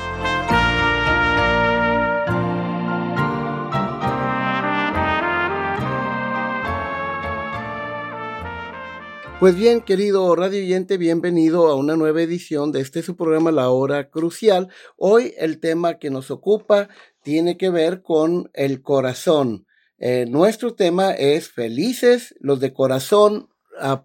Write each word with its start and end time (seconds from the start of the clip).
Pues 9.44 9.56
bien, 9.56 9.82
querido 9.82 10.34
radio 10.36 10.58
oyente, 10.58 10.96
bienvenido 10.96 11.66
a 11.66 11.74
una 11.74 11.96
nueva 11.96 12.22
edición 12.22 12.72
de 12.72 12.80
este 12.80 13.02
su 13.02 13.14
programa 13.14 13.52
La 13.52 13.68
Hora 13.68 14.08
Crucial. 14.08 14.70
Hoy 14.96 15.34
el 15.36 15.60
tema 15.60 15.98
que 15.98 16.08
nos 16.08 16.30
ocupa 16.30 16.88
tiene 17.24 17.56
que 17.56 17.70
ver 17.70 18.02
con 18.02 18.50
el 18.52 18.82
corazón. 18.82 19.66
Eh, 19.98 20.26
nuestro 20.28 20.74
tema 20.74 21.12
es 21.12 21.48
felices 21.48 22.34
los 22.38 22.60
de 22.60 22.72
corazón 22.72 23.48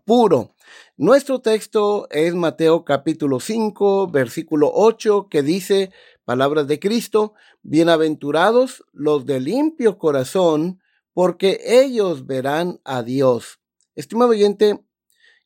puro. 0.06 0.56
Nuestro 0.98 1.42
texto 1.42 2.08
es 2.09 2.34
Mateo 2.34 2.84
capítulo 2.84 3.39
5, 3.39 4.08
versículo 4.09 4.72
8, 4.73 5.28
que 5.30 5.44
dice, 5.44 5.92
palabras 6.26 6.67
de 6.67 6.80
Cristo, 6.80 7.34
bienaventurados 7.61 8.84
los 8.92 9.26
de 9.26 9.39
limpio 9.39 9.98
corazón, 9.98 10.81
porque 11.14 11.59
ellos 11.66 12.26
verán 12.26 12.80
a 12.83 13.04
Dios. 13.04 13.59
Estimado 13.95 14.31
oyente, 14.31 14.80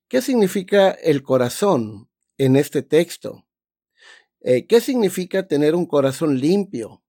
¿qué 0.08 0.22
significa 0.22 0.92
el 0.92 1.24
corazón 1.24 2.10
en 2.38 2.56
este 2.56 2.82
texto? 2.82 3.46
Eh, 4.42 4.68
¿Qué 4.68 4.82
significa 4.82 5.48
tener 5.48 5.76
un 5.76 5.86
corazón 5.86 6.40
limpio? 6.40 7.03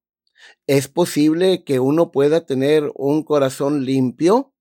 ¿Es 0.67 0.89
posible 0.89 1.65
que 1.65 1.81
uno 1.81 2.11
pueda 2.11 2.47
tener 2.47 2.91
un 2.95 3.23
corazón 3.25 3.85
limpio? 3.85 4.54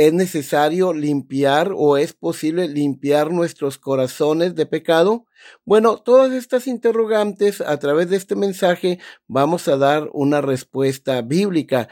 ¿Es 0.00 0.14
necesario 0.14 0.94
limpiar 0.94 1.72
o 1.76 1.98
es 1.98 2.14
posible 2.14 2.68
limpiar 2.68 3.30
nuestros 3.30 3.76
corazones 3.76 4.54
de 4.54 4.64
pecado? 4.64 5.26
Bueno, 5.66 5.98
todas 5.98 6.32
estas 6.32 6.66
interrogantes 6.66 7.60
a 7.60 7.78
través 7.78 8.08
de 8.08 8.16
este 8.16 8.34
mensaje 8.34 8.98
vamos 9.26 9.68
a 9.68 9.76
dar 9.76 10.08
una 10.14 10.40
respuesta 10.40 11.20
bíblica. 11.20 11.90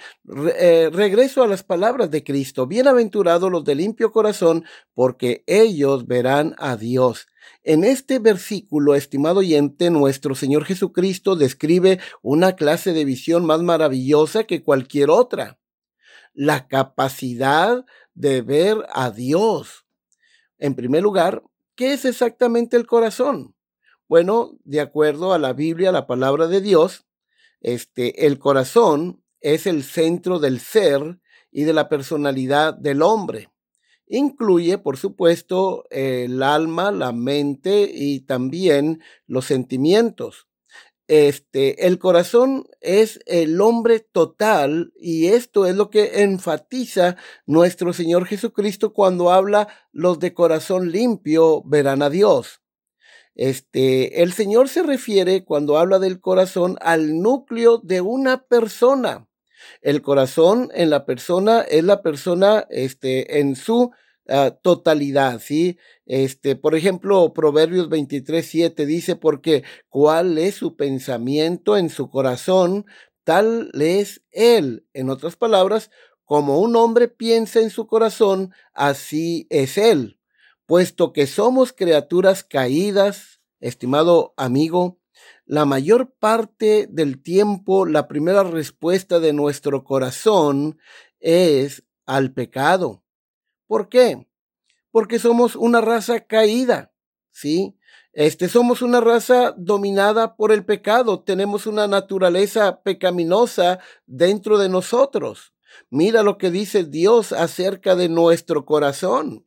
Eh, 0.58 0.88
regreso 0.90 1.42
a 1.42 1.46
las 1.46 1.64
palabras 1.64 2.10
de 2.10 2.24
Cristo. 2.24 2.66
Bienaventurados 2.66 3.52
los 3.52 3.62
de 3.64 3.74
limpio 3.74 4.10
corazón, 4.10 4.64
porque 4.94 5.44
ellos 5.46 6.06
verán 6.06 6.54
a 6.56 6.78
Dios. 6.78 7.26
En 7.62 7.84
este 7.84 8.20
versículo, 8.20 8.94
estimado 8.94 9.40
oyente, 9.40 9.90
nuestro 9.90 10.34
Señor 10.34 10.64
Jesucristo 10.64 11.36
describe 11.36 12.00
una 12.22 12.56
clase 12.56 12.94
de 12.94 13.04
visión 13.04 13.44
más 13.44 13.60
maravillosa 13.60 14.44
que 14.44 14.62
cualquier 14.62 15.10
otra. 15.10 15.58
La 16.34 16.68
capacidad 16.68 17.84
de 18.14 18.42
ver 18.42 18.86
a 18.92 19.10
Dios. 19.10 19.84
En 20.58 20.74
primer 20.74 21.02
lugar, 21.02 21.42
¿qué 21.74 21.92
es 21.92 22.04
exactamente 22.04 22.76
el 22.76 22.86
corazón? 22.86 23.54
Bueno, 24.08 24.58
de 24.64 24.80
acuerdo 24.80 25.32
a 25.32 25.38
la 25.38 25.52
Biblia, 25.52 25.92
la 25.92 26.06
palabra 26.06 26.48
de 26.48 26.60
Dios, 26.60 27.06
este, 27.60 28.26
el 28.26 28.38
corazón 28.38 29.22
es 29.40 29.66
el 29.66 29.84
centro 29.84 30.38
del 30.38 30.60
ser 30.60 31.20
y 31.50 31.64
de 31.64 31.72
la 31.72 31.88
personalidad 31.88 32.74
del 32.74 33.02
hombre. 33.02 33.50
Incluye, 34.06 34.78
por 34.78 34.96
supuesto, 34.96 35.84
el 35.90 36.42
alma, 36.42 36.90
la 36.90 37.12
mente 37.12 37.90
y 37.92 38.20
también 38.20 39.02
los 39.26 39.44
sentimientos. 39.44 40.47
Este, 41.08 41.86
el 41.86 41.98
corazón 41.98 42.66
es 42.82 43.20
el 43.24 43.62
hombre 43.62 44.00
total 44.00 44.92
y 44.94 45.28
esto 45.28 45.64
es 45.64 45.74
lo 45.74 45.88
que 45.88 46.22
enfatiza 46.22 47.16
nuestro 47.46 47.94
Señor 47.94 48.26
Jesucristo 48.26 48.92
cuando 48.92 49.32
habla 49.32 49.68
los 49.90 50.18
de 50.18 50.34
corazón 50.34 50.92
limpio 50.92 51.62
verán 51.64 52.02
a 52.02 52.10
Dios. 52.10 52.60
Este, 53.34 54.22
el 54.22 54.34
Señor 54.34 54.68
se 54.68 54.82
refiere 54.82 55.46
cuando 55.46 55.78
habla 55.78 55.98
del 55.98 56.20
corazón 56.20 56.76
al 56.82 57.22
núcleo 57.22 57.78
de 57.78 58.02
una 58.02 58.44
persona. 58.44 59.26
El 59.80 60.02
corazón 60.02 60.70
en 60.74 60.90
la 60.90 61.06
persona 61.06 61.62
es 61.62 61.84
la 61.84 62.02
persona 62.02 62.66
este, 62.68 63.40
en 63.40 63.56
su 63.56 63.92
ah, 64.28 64.56
totalidad, 64.62 65.40
¿sí? 65.40 65.78
Este, 66.06 66.56
por 66.56 66.74
ejemplo, 66.74 67.32
Proverbios 67.32 67.88
23, 67.88 68.46
7 68.46 68.86
dice, 68.86 69.16
porque 69.16 69.64
cuál 69.88 70.38
es 70.38 70.54
su 70.56 70.76
pensamiento 70.76 71.76
en 71.76 71.90
su 71.90 72.10
corazón, 72.10 72.86
tal 73.24 73.70
es 73.74 74.22
él. 74.30 74.86
En 74.94 75.10
otras 75.10 75.36
palabras, 75.36 75.90
como 76.24 76.60
un 76.60 76.76
hombre 76.76 77.08
piensa 77.08 77.60
en 77.60 77.70
su 77.70 77.86
corazón, 77.86 78.52
así 78.74 79.46
es 79.50 79.78
él. 79.78 80.18
Puesto 80.66 81.12
que 81.12 81.26
somos 81.26 81.72
criaturas 81.72 82.44
caídas, 82.44 83.40
estimado 83.60 84.34
amigo, 84.36 84.98
la 85.46 85.64
mayor 85.64 86.12
parte 86.18 86.86
del 86.90 87.22
tiempo 87.22 87.86
la 87.86 88.06
primera 88.06 88.42
respuesta 88.42 89.18
de 89.18 89.32
nuestro 89.32 89.84
corazón 89.84 90.78
es 91.20 91.84
al 92.04 92.32
pecado. 92.32 93.02
¿Por 93.68 93.88
qué? 93.88 94.26
Porque 94.90 95.20
somos 95.20 95.54
una 95.54 95.80
raza 95.80 96.20
caída, 96.20 96.90
¿sí? 97.30 97.76
Este, 98.12 98.48
somos 98.48 98.82
una 98.82 99.00
raza 99.00 99.54
dominada 99.56 100.34
por 100.34 100.50
el 100.50 100.64
pecado, 100.64 101.20
tenemos 101.20 101.66
una 101.66 101.86
naturaleza 101.86 102.82
pecaminosa 102.82 103.78
dentro 104.06 104.58
de 104.58 104.68
nosotros. 104.68 105.52
Mira 105.90 106.24
lo 106.24 106.38
que 106.38 106.50
dice 106.50 106.82
Dios 106.82 107.32
acerca 107.32 107.94
de 107.94 108.08
nuestro 108.08 108.64
corazón. 108.64 109.46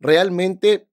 Realmente 0.00 0.88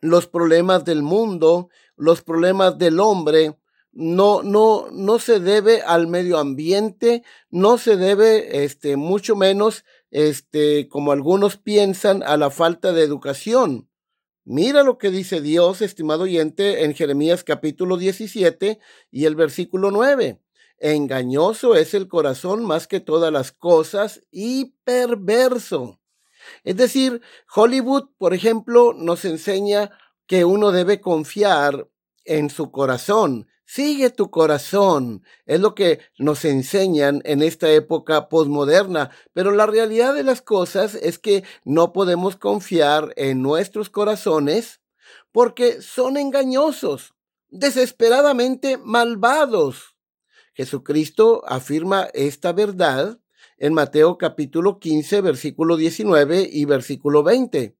los 0.00 0.26
problemas 0.26 0.84
del 0.84 1.02
mundo, 1.02 1.70
los 1.96 2.22
problemas 2.22 2.76
del 2.76 2.98
hombre, 2.98 3.56
no, 3.92 4.42
no, 4.42 4.88
no 4.90 5.18
se 5.18 5.38
debe 5.38 5.82
al 5.82 6.06
medio 6.06 6.38
ambiente, 6.38 7.22
no 7.50 7.78
se 7.78 7.96
debe, 7.96 8.64
este, 8.64 8.96
mucho 8.96 9.36
menos, 9.36 9.84
este, 10.12 10.88
como 10.88 11.10
algunos 11.10 11.56
piensan, 11.56 12.22
a 12.22 12.36
la 12.36 12.50
falta 12.50 12.92
de 12.92 13.02
educación. 13.02 13.88
Mira 14.44 14.82
lo 14.84 14.98
que 14.98 15.10
dice 15.10 15.40
Dios, 15.40 15.82
estimado 15.82 16.24
oyente, 16.24 16.84
en 16.84 16.94
Jeremías 16.94 17.42
capítulo 17.42 17.96
17 17.96 18.78
y 19.10 19.24
el 19.24 19.34
versículo 19.34 19.90
9. 19.90 20.38
Engañoso 20.78 21.74
es 21.74 21.94
el 21.94 22.08
corazón 22.08 22.64
más 22.64 22.86
que 22.86 23.00
todas 23.00 23.32
las 23.32 23.52
cosas 23.52 24.20
y 24.30 24.74
perverso. 24.84 26.00
Es 26.64 26.76
decir, 26.76 27.22
Hollywood, 27.54 28.10
por 28.18 28.34
ejemplo, 28.34 28.92
nos 28.92 29.24
enseña 29.24 29.90
que 30.26 30.44
uno 30.44 30.72
debe 30.72 31.00
confiar 31.00 31.88
en 32.24 32.50
su 32.50 32.70
corazón, 32.70 33.48
Sigue 33.74 34.10
tu 34.10 34.30
corazón. 34.30 35.24
Es 35.46 35.58
lo 35.58 35.74
que 35.74 36.00
nos 36.18 36.44
enseñan 36.44 37.22
en 37.24 37.40
esta 37.40 37.70
época 37.70 38.28
posmoderna. 38.28 39.10
Pero 39.32 39.50
la 39.52 39.64
realidad 39.64 40.12
de 40.12 40.24
las 40.24 40.42
cosas 40.42 40.94
es 40.94 41.18
que 41.18 41.42
no 41.64 41.94
podemos 41.94 42.36
confiar 42.36 43.14
en 43.16 43.40
nuestros 43.40 43.88
corazones 43.88 44.82
porque 45.32 45.80
son 45.80 46.18
engañosos, 46.18 47.14
desesperadamente 47.48 48.76
malvados. 48.76 49.96
Jesucristo 50.52 51.42
afirma 51.46 52.10
esta 52.12 52.52
verdad 52.52 53.20
en 53.56 53.72
Mateo 53.72 54.18
capítulo 54.18 54.80
15, 54.80 55.22
versículo 55.22 55.78
19 55.78 56.46
y 56.52 56.66
versículo 56.66 57.22
20. 57.22 57.74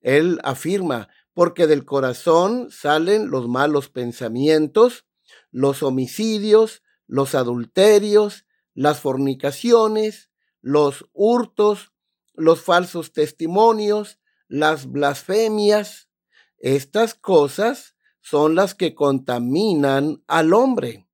Él 0.00 0.38
afirma, 0.44 1.08
porque 1.32 1.66
del 1.66 1.84
corazón 1.84 2.68
salen 2.70 3.30
los 3.30 3.48
malos 3.48 3.88
pensamientos, 3.88 5.06
los 5.54 5.84
homicidios, 5.84 6.82
los 7.06 7.36
adulterios, 7.36 8.44
las 8.74 8.98
fornicaciones, 8.98 10.32
los 10.60 11.08
hurtos, 11.12 11.92
los 12.32 12.60
falsos 12.60 13.12
testimonios, 13.12 14.18
las 14.48 14.90
blasfemias. 14.90 16.08
Estas 16.58 17.14
cosas 17.14 17.94
son 18.20 18.56
las 18.56 18.74
que 18.74 18.96
contaminan 18.96 20.24
al 20.26 20.54
hombre. 20.54 21.06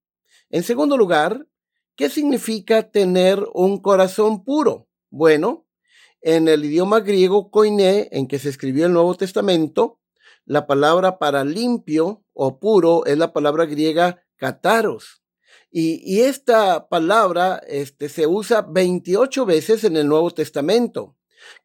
En 0.48 0.62
segundo 0.62 0.96
lugar, 0.96 1.46
¿qué 1.94 2.08
significa 2.08 2.90
tener 2.90 3.46
un 3.52 3.82
corazón 3.82 4.42
puro? 4.42 4.88
Bueno, 5.10 5.66
en 6.22 6.48
el 6.48 6.64
idioma 6.64 7.00
griego 7.00 7.50
koiné, 7.50 8.08
en 8.10 8.26
que 8.26 8.38
se 8.38 8.48
escribió 8.48 8.86
el 8.86 8.94
Nuevo 8.94 9.14
Testamento, 9.16 10.00
la 10.46 10.66
palabra 10.66 11.18
para 11.18 11.44
limpio 11.44 12.24
o 12.32 12.58
puro 12.58 13.04
es 13.04 13.18
la 13.18 13.34
palabra 13.34 13.66
griega 13.66 14.24
kataros. 14.40 15.22
Y, 15.70 16.22
esta 16.22 16.88
palabra 16.88 17.62
este, 17.68 18.08
se 18.08 18.26
usa 18.26 18.62
28 18.62 19.46
veces 19.46 19.84
en 19.84 19.96
el 19.96 20.08
Nuevo 20.08 20.32
Testamento. 20.32 21.16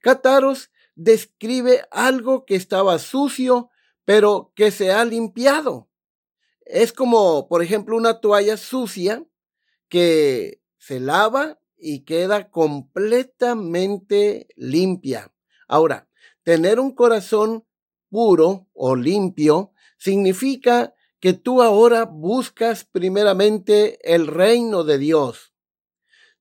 Kataros 0.01 0.69
describe 0.93 1.85
algo 1.89 2.45
que 2.45 2.55
estaba 2.55 2.99
sucio, 2.99 3.71
pero 4.03 4.51
que 4.55 4.69
se 4.69 4.91
ha 4.91 5.03
limpiado. 5.05 5.89
Es 6.65 6.93
como, 6.93 7.47
por 7.47 7.63
ejemplo, 7.63 7.97
una 7.97 8.19
toalla 8.19 8.57
sucia 8.57 9.25
que 9.89 10.61
se 10.77 10.99
lava 10.99 11.59
y 11.77 12.03
queda 12.03 12.51
completamente 12.51 14.49
limpia. 14.55 15.33
Ahora, 15.67 16.09
tener 16.43 16.79
un 16.79 16.93
corazón 16.93 17.65
puro 18.09 18.67
o 18.73 18.95
limpio 18.95 19.71
significa 19.97 20.93
que 21.19 21.33
tú 21.33 21.61
ahora 21.61 22.05
buscas 22.05 22.85
primeramente 22.85 23.99
el 24.03 24.27
reino 24.27 24.83
de 24.83 24.97
Dios. 24.97 25.53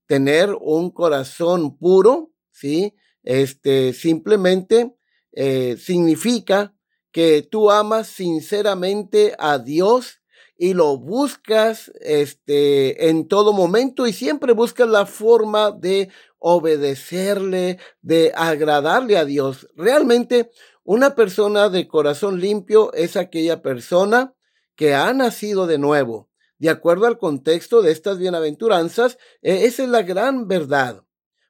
Tener 0.07 0.55
un 0.61 0.91
corazón 0.91 1.79
puro, 1.79 2.33
¿sí? 2.51 2.95
Este 3.23 3.93
simplemente 3.93 4.95
eh, 5.33 5.77
significa 5.79 6.75
que 7.11 7.43
tú 7.43 7.71
amas 7.71 8.09
sinceramente 8.09 9.35
a 9.39 9.59
Dios 9.59 10.21
y 10.57 10.75
lo 10.75 10.99
buscas 10.99 11.91
este, 12.01 13.09
en 13.09 13.27
todo 13.29 13.53
momento 13.53 14.07
y 14.07 14.13
siempre 14.13 14.53
buscas 14.53 14.89
la 14.89 15.07
forma 15.07 15.73
de 15.73 16.11
obedecerle, 16.39 17.79
de 18.03 18.33
agradarle 18.35 19.17
a 19.17 19.25
Dios. 19.25 19.69
Realmente 19.75 20.51
una 20.85 21.15
persona 21.15 21.71
de 21.71 21.89
corazón 21.89 22.41
limpio 22.41 22.93
es 22.93 23.17
aquella 23.17 23.63
persona 23.63 24.34
que 24.77 24.95
ha 24.95 25.13
nacido 25.13 25.67
de 25.67 25.79
nuevo. 25.79 26.29
De 26.59 26.71
acuerdo 26.71 27.07
al 27.07 27.19
contexto 27.19 27.83
de 27.83 27.93
estas 27.93 28.19
bienaventuranzas, 28.19 29.19
e, 29.43 29.67
esa 29.67 29.83
es 29.83 29.89
la 29.89 30.03
gran 30.03 30.49
verdad. 30.49 31.05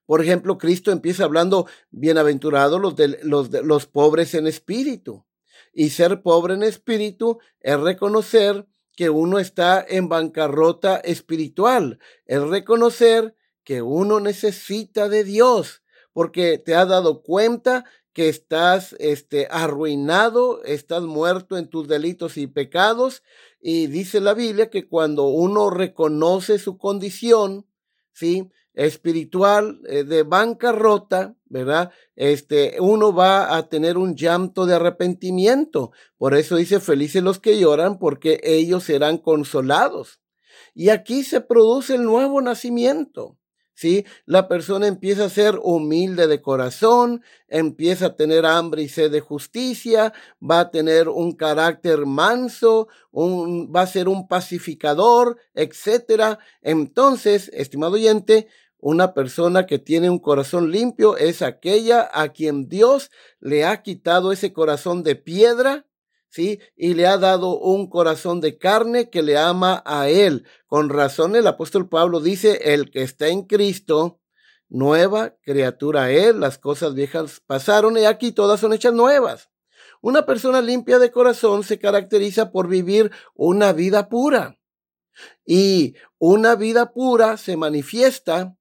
Por 0.07 0.23
ejemplo, 0.23 0.59
Cristo 0.59 0.91
empieza 0.93 1.25
hablando, 1.25 1.67
bienaventurados 1.91 2.81
los, 2.81 2.97
de, 2.97 3.19
los, 3.23 3.87
pobres 3.87 4.35
en 4.35 4.47
espíritu. 4.47 5.25
Y 5.73 5.91
ser 5.91 6.23
pobre 6.23 6.55
en 6.55 6.63
espíritu 6.63 7.39
es 7.61 7.81
reconocer 7.81 8.67
que 8.97 9.11
uno 9.11 9.39
está 9.39 9.85
en 9.89 10.09
bancarrota 10.09 10.99
espiritual, 10.99 11.99
es 12.27 12.41
reconocer 12.43 13.35
que 13.65 13.83
uno 13.83 14.21
necesita 14.21 15.09
de 15.09 15.25
Dios, 15.25 15.83
porque 16.13 16.59
te 16.59 16.77
has 16.77 16.89
dado 16.89 17.23
cuenta 17.23 17.85
que 18.15 18.29
estás 18.29 18.95
este, 19.01 19.49
arruinado, 19.51 20.63
estás 20.63 21.03
muerto 21.03 21.59
en 21.59 21.69
tus 21.69 21.89
delitos 21.89 22.39
y 22.39 22.47
pecados. 22.47 23.23
Y 23.61 23.89
dice 23.89 24.21
la 24.21 24.35
Biblia 24.35 24.71
que 24.71 24.89
cuando 24.89 25.25
uno 25.27 25.69
reconoce 25.69 26.59
su 26.59 26.79
condición, 26.79 27.67
¿sí? 28.13 28.51
espiritual 28.75 29.81
eh, 29.89 30.05
de 30.05 30.23
bancarrota, 30.23 31.37
¿verdad? 31.47 31.93
Este, 32.17 32.77
uno 32.81 33.13
va 33.13 33.57
a 33.57 33.69
tener 33.69 33.99
un 33.99 34.15
llanto 34.15 34.67
de 34.67 34.75
arrepentimiento. 34.75 35.93
Por 36.17 36.35
eso 36.35 36.57
dice, 36.57 36.81
felices 36.81 37.23
los 37.23 37.41
que 37.41 37.59
lloran, 37.59 37.99
porque 37.99 38.41
ellos 38.43 38.85
serán 38.85 39.19
consolados. 39.19 40.21
Y 40.75 40.89
aquí 40.89 41.25
se 41.25 41.41
produce 41.41 41.97
el 41.97 42.05
nuevo 42.05 42.41
nacimiento. 42.41 43.39
¿Sí? 43.75 44.07
La 44.25 44.49
persona 44.49 44.87
empieza 44.87 45.27
a 45.27 45.31
ser 45.31 45.59
humilde 45.63 46.27
de 46.27 46.41
corazón, 46.41 47.23
empieza 47.49 48.07
a 48.07 48.17
tener 48.17 48.47
hambre 48.47 48.83
y 48.83 48.89
sed 48.89 49.11
de 49.11 49.21
justicia, 49.21 50.13
va 50.43 50.61
a 50.61 50.71
tener 50.71 51.09
un 51.09 51.33
carácter 51.33 52.07
manso, 52.07 52.89
un, 53.11 53.73
va 53.75 53.83
a 53.83 53.87
ser 53.87 54.09
un 54.09 54.27
pacificador, 54.29 55.39
etcétera. 55.55 56.39
Entonces, 56.63 57.51
estimado 57.53 57.95
oyente, 57.95 58.49
una 58.79 59.15
persona 59.15 59.65
que 59.65 59.79
tiene 59.79 60.11
un 60.11 60.19
corazón 60.19 60.71
limpio 60.71 61.17
es 61.17 61.41
aquella 61.41 62.11
a 62.13 62.29
quien 62.29 62.69
Dios 62.69 63.11
le 63.41 63.65
ha 63.65 63.83
quitado 63.83 64.31
ese 64.31 64.53
corazón 64.53 65.03
de 65.03 65.17
piedra, 65.17 65.87
¿sí? 66.35 66.59
Y 66.77 66.95
le 66.95 67.07
ha 67.07 67.17
dado 67.17 67.61
un 67.61 67.89
corazón 67.89 68.41
de 68.41 68.59
carne 68.59 69.09
que 69.09 69.23
le 69.23 69.39
ama 69.39 69.85
a 69.87 70.09
Él. 70.09 70.45
Con 70.67 70.89
razón 70.89 71.37
el 71.37 71.47
apóstol 71.47 71.89
Pablo 71.89 72.19
dice, 72.19 72.75
el 72.75 72.91
que 72.91 73.03
está 73.03 73.29
en 73.29 73.43
Cristo, 73.43 74.21
nueva 74.69 75.37
criatura 75.43 76.11
Él, 76.11 76.41
las 76.41 76.59
cosas 76.59 76.95
viejas 76.95 77.41
pasaron 77.47 77.97
y 77.97 78.05
aquí 78.05 78.33
todas 78.33 78.59
son 78.59 78.73
hechas 78.73 78.93
nuevas. 78.93 79.51
Una 80.01 80.27
persona 80.27 80.61
limpia 80.61 80.99
de 80.99 81.13
corazón 81.13 81.63
se 81.63 81.79
caracteriza 81.79 82.51
por 82.51 82.67
vivir 82.67 83.13
una 83.35 83.73
vida 83.73 84.09
pura. 84.09 84.59
Y 85.47 85.95
una 86.19 86.57
vida 86.57 86.93
pura 86.93 87.37
se 87.37 87.57
manifiesta 87.57 88.57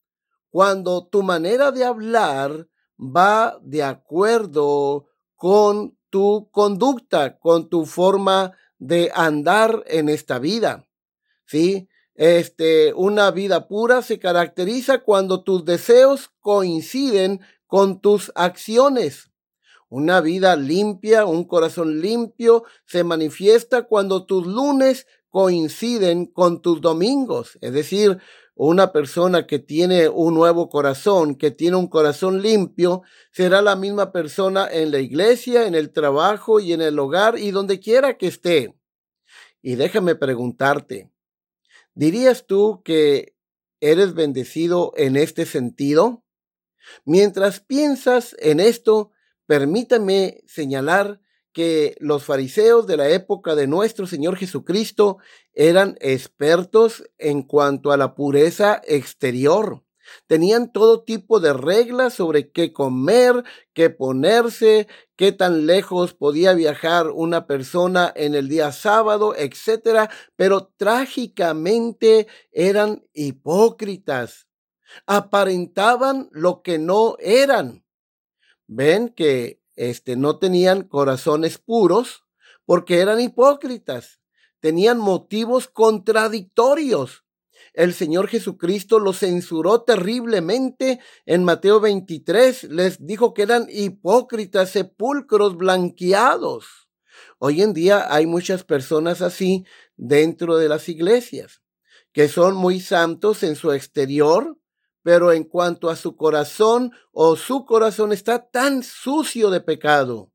cuando 0.52 1.08
tu 1.08 1.24
manera 1.24 1.72
de 1.72 1.86
hablar 1.86 2.68
va 3.00 3.58
de 3.64 3.82
acuerdo 3.82 5.08
con 5.36 5.98
tu 6.14 6.48
conducta, 6.52 7.40
con 7.40 7.70
tu 7.70 7.88
forma 7.88 8.56
de 8.78 9.10
andar 9.16 9.84
en 9.88 10.10
esta 10.10 10.38
vida. 10.38 10.88
¿Sí? 11.48 11.90
Este, 12.14 12.94
una 12.94 13.32
vida 13.32 13.68
pura 13.68 14.04
se 14.04 14.20
caracteriza 14.20 15.00
cuando 15.00 15.42
tus 15.42 15.66
deseos 15.66 16.30
coinciden 16.40 17.42
con 17.66 18.00
tus 18.00 18.32
acciones. 18.36 19.32
Una 19.90 20.22
vida 20.22 20.56
limpia, 20.56 21.26
un 21.26 21.46
corazón 21.46 22.00
limpio 22.00 22.64
se 22.86 23.04
manifiesta 23.04 23.88
cuando 23.88 24.28
tus 24.28 24.46
lunes 24.46 25.08
coinciden 25.30 26.28
con 26.28 26.62
tus 26.62 26.80
domingos. 26.80 27.58
Es 27.62 27.74
decir, 27.74 28.20
una 28.56 28.92
persona 28.92 29.48
que 29.48 29.60
tiene 29.60 30.10
un 30.10 30.36
nuevo 30.36 30.70
corazón, 30.70 31.36
que 31.36 31.52
tiene 31.52 31.78
un 31.78 31.88
corazón 31.88 32.42
limpio, 32.42 33.02
será 33.32 33.62
la 33.62 33.76
misma 33.76 34.12
persona 34.12 34.68
en 34.72 34.92
la 34.92 35.00
iglesia, 35.00 35.66
en 35.66 35.76
el 35.76 35.92
trabajo 35.92 36.60
y 36.60 36.74
en 36.74 36.82
el 36.82 36.98
hogar 37.00 37.38
y 37.38 37.52
donde 37.52 37.80
quiera 37.80 38.18
que 38.18 38.28
esté. 38.28 38.76
Y 39.62 39.76
déjame 39.76 40.16
preguntarte, 40.16 41.10
¿dirías 41.96 42.46
tú 42.46 42.82
que 42.84 43.36
eres 43.80 44.14
bendecido 44.14 44.94
en 44.98 45.16
este 45.16 45.46
sentido? 45.46 46.24
Mientras 47.06 47.60
piensas 47.60 48.36
en 48.40 48.60
esto, 48.60 49.12
permítame 49.48 50.44
señalar 50.46 51.23
que 51.54 51.96
los 52.00 52.26
fariseos 52.26 52.88
de 52.88 52.98
la 52.98 53.10
época 53.10 53.56
de 53.56 53.68
nuestro 53.68 54.08
Señor 54.08 54.36
Jesucristo 54.36 55.18
eran 55.54 55.96
expertos 56.02 57.04
en 57.18 57.44
cuanto 57.44 57.92
a 57.92 57.98
la 57.98 58.16
pureza 58.16 58.82
exterior. 58.86 59.84
Tenían 60.28 60.72
todo 60.72 61.04
tipo 61.04 61.40
de 61.40 61.54
reglas 61.54 62.16
sobre 62.16 62.52
qué 62.52 62.74
comer, 62.74 63.44
qué 63.74 63.90
ponerse, 63.90 64.88
qué 65.16 65.32
tan 65.32 65.66
lejos 65.66 66.14
podía 66.14 66.54
viajar 66.54 67.10
una 67.10 67.48
persona 67.48 68.12
en 68.16 68.36
el 68.36 68.50
día 68.50 68.72
sábado, 68.72 69.34
etcétera, 69.36 70.10
pero 70.36 70.74
trágicamente 70.76 72.28
eran 72.52 73.06
hipócritas. 73.14 74.48
Aparentaban 75.08 76.30
lo 76.32 76.62
que 76.62 76.80
no 76.80 77.16
eran. 77.20 77.86
Ven 78.68 79.10
que 79.10 79.63
este, 79.76 80.16
no 80.16 80.38
tenían 80.40 80.84
corazones 80.84 81.58
puros 81.58 82.24
porque 82.66 83.00
eran 83.00 83.20
hipócritas, 83.20 84.22
tenían 84.60 84.98
motivos 84.98 85.68
contradictorios. 85.68 87.24
El 87.74 87.94
Señor 87.94 88.28
Jesucristo 88.28 89.00
los 89.00 89.20
censuró 89.20 89.82
terriblemente 89.82 91.00
en 91.26 91.44
Mateo 91.44 91.80
23, 91.80 92.66
les 92.66 93.06
dijo 93.06 93.34
que 93.34 93.44
eran 93.44 93.68
hipócritas, 93.70 94.70
sepulcros 94.70 95.58
blanqueados. 95.58 96.84
Hoy 97.40 97.62
en 97.62 97.74
día 97.74 98.14
hay 98.14 98.26
muchas 98.26 98.64
personas 98.64 99.22
así 99.22 99.66
dentro 99.98 100.58
de 100.58 100.70
las 100.70 100.88
iglesias, 100.88 101.62
que 102.12 102.28
son 102.28 102.56
muy 102.56 102.80
santos 102.80 103.44
en 103.44 103.56
su 103.56 103.72
exterior, 103.72 104.58
pero 105.04 105.32
en 105.32 105.44
cuanto 105.44 105.90
a 105.90 105.96
su 105.96 106.16
corazón 106.16 106.92
o 107.12 107.36
su 107.36 107.66
corazón 107.66 108.12
está 108.12 108.50
tan 108.50 108.82
sucio 108.82 109.50
de 109.50 109.62
pecado. 109.62 110.32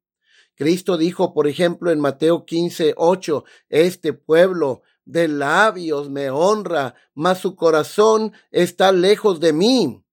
Cristo 0.55 0.97
dijo, 0.97 1.35
por 1.35 1.49
ejemplo, 1.49 1.91
en 1.91 2.01
Mateo 2.01 2.45
15, 2.45 2.95
8, 2.97 3.45
este 3.69 4.13
pueblo 4.13 4.83
de 5.05 5.27
labios 5.27 6.11
me 6.11 6.31
honra, 6.31 6.95
mas 7.15 7.39
su 7.39 7.57
corazón 7.57 8.33
está 8.51 8.93
lejos 8.93 9.41
de 9.41 9.53
mí. 9.53 10.05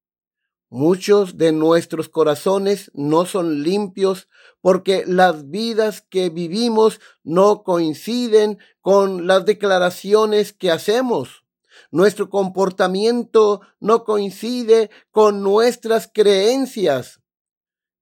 Muchos 0.70 1.38
de 1.38 1.52
nuestros 1.52 2.10
corazones 2.10 2.92
no 2.94 3.26
son 3.26 3.64
limpios 3.64 4.30
porque 4.62 5.04
las 5.08 5.50
vidas 5.50 6.02
que 6.02 6.30
vivimos 6.30 7.00
no 7.24 7.64
coinciden 7.64 8.58
con 8.82 9.28
las 9.28 9.46
declaraciones 9.46 10.54
que 10.54 10.72
hacemos. 10.72 11.45
Nuestro 11.92 12.30
comportamiento 12.30 13.62
no 13.80 14.04
coincide 14.04 14.90
con 15.12 15.44
nuestras 15.44 16.10
creencias. 16.14 17.22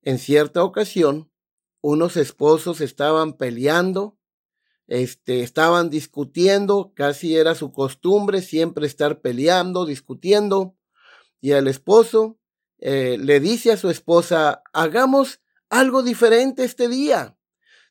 En 0.02 0.20
cierta 0.20 0.64
ocasión, 0.64 1.32
unos 1.82 2.18
esposos 2.18 2.82
estaban 2.82 3.34
peleando, 3.34 4.18
este, 4.88 5.42
estaban 5.42 5.90
discutiendo, 5.90 6.94
casi 6.96 7.36
era 7.36 7.56
su 7.56 7.72
costumbre 7.72 8.42
siempre 8.42 8.86
estar 8.86 9.22
peleando, 9.22 9.86
discutiendo, 9.86 10.76
y 11.42 11.52
el 11.52 11.68
esposo 11.68 12.40
eh, 12.80 13.18
le 13.20 13.40
dice 13.40 13.72
a 13.72 13.78
su 13.78 13.90
esposa, 13.90 14.64
hagamos 14.74 15.42
algo 15.70 16.04
diferente 16.04 16.64
este 16.64 16.88
día. 16.88 17.38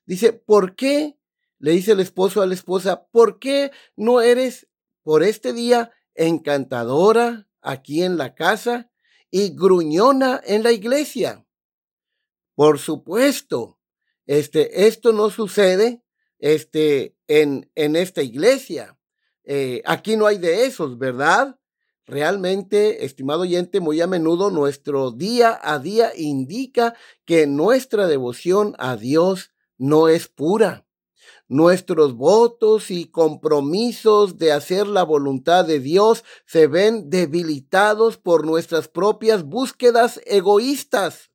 Dice, 0.07 0.33
¿por 0.33 0.75
qué? 0.75 1.19
Le 1.59 1.73
dice 1.73 1.93
el 1.93 2.01
esposo 2.01 2.43
a 2.43 2.47
la 2.47 2.55
esposa, 2.55 3.07
¿por 3.11 3.39
qué 3.39 3.71
no 3.97 4.21
eres 4.21 4.69
por 5.03 5.23
este 5.23 5.53
día 5.53 5.93
encantadora 6.15 7.49
aquí 7.61 8.03
en 8.03 8.17
la 8.17 8.35
casa 8.35 8.91
y 9.31 9.51
gruñona 9.51 10.41
en 10.45 10.63
la 10.63 10.73
iglesia? 10.73 11.47
Por 12.55 12.79
supuesto, 12.79 13.79
este, 14.27 14.87
esto 14.87 15.13
no 15.13 15.31
sucede 15.31 16.03
este, 16.39 17.17
en, 17.27 17.71
en 17.75 17.97
esta 17.97 18.23
iglesia. 18.23 18.99
Eh, 19.45 19.83
aquí 19.85 20.17
no 20.17 20.27
hay 20.27 20.39
de 20.39 20.67
esos, 20.67 20.99
¿verdad? 20.99 21.59
Realmente, 22.05 23.05
estimado 23.05 23.43
oyente, 23.43 23.81
muy 23.81 24.01
a 24.01 24.07
menudo 24.07 24.51
nuestro 24.51 25.13
día 25.13 25.59
a 25.63 25.79
día 25.79 26.13
indica 26.17 26.95
que 27.25 27.47
nuestra 27.47 28.07
devoción 28.07 28.75
a 28.79 28.97
Dios 28.97 29.53
no 29.79 30.09
es 30.09 30.29
pura. 30.29 30.87
Nuestros 31.53 32.15
votos 32.15 32.91
y 32.91 33.11
compromisos 33.11 34.39
de 34.39 34.53
hacer 34.53 34.87
la 34.87 35.03
voluntad 35.03 35.67
de 35.67 35.81
Dios 35.81 36.25
se 36.47 36.67
ven 36.67 37.11
debilitados 37.11 38.17
por 38.17 38.47
nuestras 38.47 38.89
propias 38.89 39.43
búsquedas 39.43 40.19
egoístas. 40.25 41.31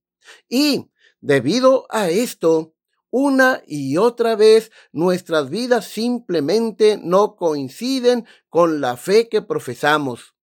Y, 0.50 0.90
debido 1.22 1.86
a 1.92 2.10
esto, 2.10 2.74
una 3.12 3.62
y 3.68 3.98
otra 3.98 4.36
vez 4.36 4.72
nuestras 4.92 5.52
vidas 5.52 5.86
simplemente 5.86 6.98
no 7.00 7.36
coinciden 7.36 8.26
con 8.50 8.82
la 8.82 8.98
fe 8.98 9.30
que 9.30 9.44
profesamos. 9.44 10.34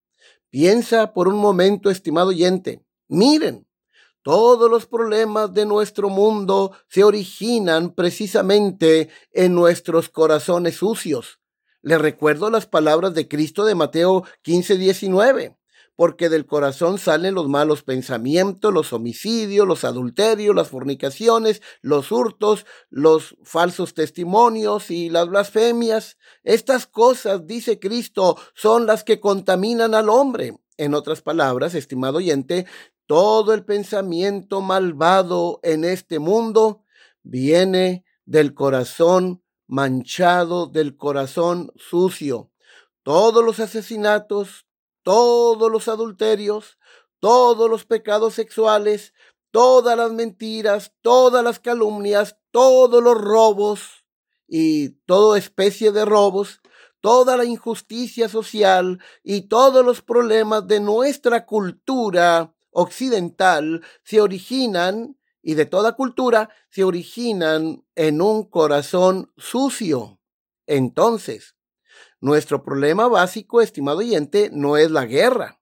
Piensa 0.51 1.13
por 1.13 1.27
un 1.27 1.39
momento, 1.39 1.91
estimado 1.91 2.29
oyente. 2.29 2.85
Miren, 3.09 3.67
todos 4.25 4.71
los 4.71 4.87
problemas 4.87 5.53
de 5.53 5.67
nuestro 5.67 6.09
mundo 6.09 6.73
se 6.89 7.05
originan 7.05 7.91
precisamente 7.95 9.11
en 9.33 9.55
nuestros 9.55 10.09
corazones 10.09 10.77
sucios. 10.77 11.41
Le 11.83 11.99
recuerdo 11.99 12.49
las 12.49 12.67
palabras 12.67 13.13
de 13.13 13.29
Cristo 13.29 13.67
de 13.67 13.75
Mateo 13.75 14.25
15, 14.41 14.79
19 14.79 15.59
porque 15.97 16.29
del 16.29 16.47
corazón 16.47 16.99
salen 16.99 17.35
los 17.35 17.49
malos 17.49 17.83
pensamientos, 17.83 18.73
los 18.73 18.93
homicidios, 18.93 19.67
los 19.67 19.85
adulterios, 19.85 20.55
las 20.55 20.69
fornicaciones, 20.69 21.63
los 21.83 22.11
hurtos, 22.11 22.67
los 22.91 23.37
falsos 23.45 23.95
testimonios 23.95 24.91
y 24.91 25.09
las 25.09 25.29
blasfemias. 25.29 26.19
Estas 26.43 26.87
cosas, 26.87 27.47
dice 27.47 27.79
Cristo, 27.79 28.37
son 28.55 28.87
las 28.87 29.05
que 29.05 29.21
contaminan 29.21 29.95
al 29.95 30.09
hombre. 30.09 30.57
En 30.77 30.95
otras 30.95 31.23
palabras, 31.23 31.77
estimado 31.77 32.17
oyente, 32.17 32.67
todo 33.07 33.53
el 33.53 33.65
pensamiento 33.65 34.61
malvado 34.61 35.61
en 35.63 35.85
este 35.85 36.19
mundo 36.19 36.83
viene 37.23 38.05
del 38.25 38.55
corazón 38.55 39.43
manchado, 39.67 40.67
del 40.67 40.97
corazón 40.97 41.73
sucio. 41.77 42.51
Todos 43.03 43.45
los 43.45 43.61
asesinatos, 43.61 44.67
todos 45.03 45.71
los 45.71 45.89
adulterios, 45.89 46.79
todos 47.21 47.69
los 47.69 47.85
pecados 47.85 48.35
sexuales, 48.35 49.13
todas 49.51 49.97
las 49.97 50.13
mentiras, 50.13 50.93
todas 51.03 51.45
las 51.45 51.61
calumnias, 51.61 52.39
todos 52.51 53.03
los 53.03 53.21
robos 53.21 54.05
y 54.49 54.91
toda 55.07 55.39
especie 55.39 55.93
de 55.93 56.05
robos, 56.05 56.61
toda 57.01 57.37
la 57.37 57.45
injusticia 57.45 58.29
social 58.29 58.99
y 59.23 59.43
todos 59.43 59.85
los 59.85 60.01
problemas 60.01 60.67
de 60.67 60.81
nuestra 60.81 61.45
cultura 61.45 62.54
occidental 62.75 63.83
se 64.03 64.21
originan 64.21 65.17
y 65.43 65.55
de 65.55 65.67
toda 65.67 65.93
cultura 65.93 66.51
se 66.71 66.85
originan 66.85 67.85
en 67.95 68.21
un 68.21 68.45
corazón 68.45 69.33
sucio. 69.37 70.21
Entonces, 70.67 71.57
nuestro 72.21 72.63
problema 72.63 73.09
básico, 73.09 73.61
estimado 73.61 73.99
oyente, 73.99 74.51
no 74.53 74.77
es 74.77 74.91
la 74.91 75.05
guerra. 75.05 75.61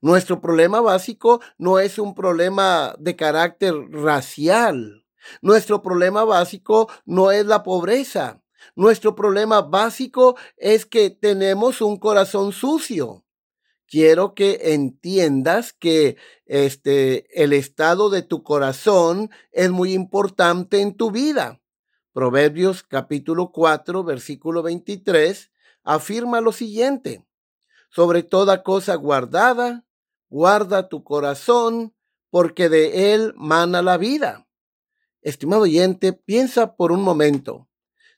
Nuestro 0.00 0.40
problema 0.40 0.80
básico 0.80 1.40
no 1.56 1.78
es 1.78 1.98
un 1.98 2.14
problema 2.14 2.94
de 2.98 3.16
carácter 3.16 3.74
racial. 3.90 5.06
Nuestro 5.40 5.82
problema 5.82 6.24
básico 6.24 6.90
no 7.04 7.30
es 7.30 7.46
la 7.46 7.62
pobreza. 7.62 8.42
Nuestro 8.74 9.14
problema 9.14 9.62
básico 9.62 10.36
es 10.56 10.84
que 10.84 11.10
tenemos 11.10 11.80
un 11.80 11.96
corazón 11.96 12.52
sucio. 12.52 13.24
Quiero 13.90 14.34
que 14.34 14.74
entiendas 14.74 15.72
que 15.72 16.18
este 16.44 17.42
el 17.42 17.54
estado 17.54 18.10
de 18.10 18.20
tu 18.20 18.42
corazón 18.42 19.30
es 19.50 19.70
muy 19.70 19.94
importante 19.94 20.82
en 20.82 20.94
tu 20.94 21.10
vida. 21.10 21.62
Proverbios 22.12 22.82
capítulo 22.82 23.50
4, 23.50 24.04
versículo 24.04 24.62
23 24.62 25.50
afirma 25.84 26.42
lo 26.42 26.52
siguiente, 26.52 27.24
sobre 27.88 28.22
toda 28.22 28.62
cosa 28.62 28.94
guardada, 28.94 29.86
guarda 30.28 30.90
tu 30.90 31.02
corazón, 31.02 31.94
porque 32.28 32.68
de 32.68 33.14
él 33.14 33.32
mana 33.36 33.80
la 33.80 33.96
vida. 33.96 34.46
Estimado 35.22 35.62
oyente, 35.62 36.12
piensa 36.12 36.76
por 36.76 36.92
un 36.92 37.00
momento, 37.00 37.70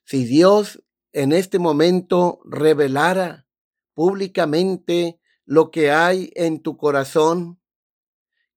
si 0.03 0.25
Dios 0.25 0.83
en 1.13 1.31
este 1.31 1.59
momento 1.59 2.41
revelara 2.43 3.47
públicamente 3.93 5.20
lo 5.45 5.71
que 5.71 5.91
hay 5.91 6.31
en 6.35 6.61
tu 6.61 6.77
corazón, 6.77 7.59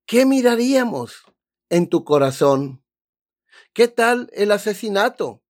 ¿qué 0.06 0.26
miraríamos 0.26 1.24
en 1.68 1.88
tu 1.88 2.04
corazón? 2.04 2.84
¿Qué 3.72 3.88
tal 3.88 4.30
el 4.32 4.52
asesinato? 4.52 5.42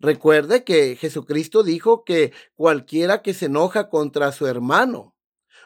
Recuerde 0.00 0.64
que 0.64 0.96
Jesucristo 0.96 1.62
dijo 1.62 2.04
que 2.04 2.32
cualquiera 2.54 3.22
que 3.22 3.34
se 3.34 3.46
enoja 3.46 3.88
contra 3.88 4.30
su 4.32 4.46
hermano 4.46 5.16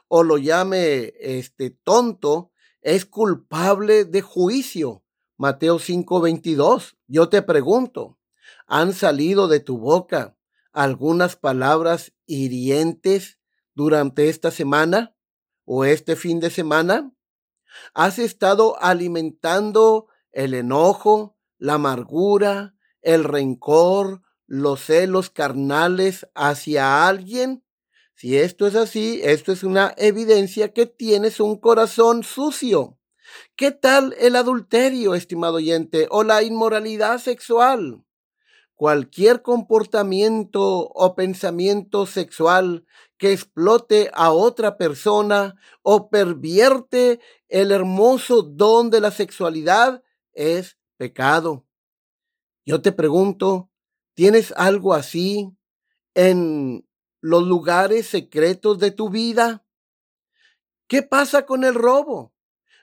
o 0.09 0.23
lo 0.23 0.39
llame 0.39 1.13
este 1.21 1.71
tonto 1.71 2.53
es 2.83 3.07
culpable 3.07 4.05
de 4.05 4.21
juicio. 4.21 5.05
Mateo 5.37 5.79
5:22. 5.79 6.97
Yo 7.07 7.29
te 7.29 7.43
pregunto, 7.43 8.19
¿han 8.67 8.93
salido 8.93 9.49
de 9.49 9.61
tu 9.61 9.79
boca 9.79 10.37
algunas 10.73 11.37
palabras 11.37 12.13
hirientes 12.27 13.39
durante 13.75 14.29
esta 14.29 14.51
semana 14.51 15.15
o 15.65 15.85
este 15.85 16.17
fin 16.17 16.41
de 16.41 16.51
semana? 16.51 17.13
¿Has 17.95 18.19
estado 18.19 18.81
alimentando 18.83 20.09
el 20.33 20.55
enojo, 20.55 21.37
la 21.59 21.75
amargura, 21.75 22.75
el 23.01 23.25
rencor, 23.25 24.23
los 24.47 24.81
celos 24.85 25.31
carnales 25.31 26.27
hacia 26.35 27.07
alguien? 27.07 27.65
Si 28.15 28.37
esto 28.37 28.67
es 28.67 28.75
así, 28.75 29.21
esto 29.25 29.53
es 29.53 29.65
una 29.65 29.95
evidencia 29.97 30.73
que 30.73 30.87
tienes 30.87 31.41
un 31.41 31.59
corazón 31.59 32.23
sucio. 32.23 32.99
¿Qué 33.57 33.71
tal 33.71 34.15
el 34.19 34.37
adulterio, 34.37 35.15
estimado 35.15 35.57
oyente, 35.57 36.07
o 36.11 36.23
la 36.23 36.43
inmoralidad 36.43 37.19
sexual? 37.19 38.05
Cualquier 38.83 39.43
comportamiento 39.43 40.61
o 40.89 41.15
pensamiento 41.15 42.05
sexual 42.05 42.85
que 43.17 43.31
explote 43.33 44.11
a 44.13 44.33
otra 44.33 44.77
persona 44.77 45.55
o 45.83 46.11
pervierte 46.11 47.21
el 47.49 47.71
hermoso 47.71 48.43
don 48.43 48.91
de 48.91 49.01
la 49.01 49.13
sexualidad 49.13 50.03
es 50.33 50.79
pecado. 50.97 51.65
Yo 52.67 52.83
te 52.83 52.91
pregunto, 52.91 53.71
¿tienes 54.15 54.53
algo 54.57 54.95
así 54.95 55.57
en 56.15 56.85
los 57.21 57.45
lugares 57.45 58.09
secretos 58.09 58.81
de 58.81 58.91
tu 58.91 59.11
vida? 59.11 59.65
¿Qué 60.89 61.05
pasa 61.05 61.47
con 61.47 61.63
el 61.63 61.77
robo? 61.77 62.35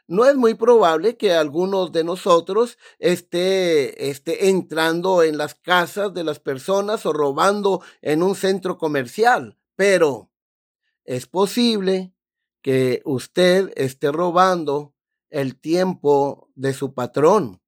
No 0.10 0.26
es 0.26 0.36
muy 0.36 0.56
probable 0.56 1.18
que 1.18 1.34
algunos 1.34 1.92
de 1.92 2.04
nosotros 2.04 2.80
esté, 2.98 4.10
esté 4.10 4.50
entrando 4.50 5.22
en 5.22 5.38
las 5.38 5.54
casas 5.54 6.16
de 6.16 6.24
las 6.24 6.40
personas 6.40 7.06
o 7.06 7.14
robando 7.14 7.84
en 8.02 8.24
un 8.24 8.34
centro 8.34 8.80
comercial, 8.80 9.60
pero 9.76 10.32
es 11.06 11.28
posible 11.28 12.12
que 12.64 13.04
usted 13.06 13.72
esté 13.76 14.12
robando 14.12 14.96
el 15.30 15.60
tiempo 15.60 16.50
de 16.56 16.74
su 16.74 16.96
patrón. 16.96 17.62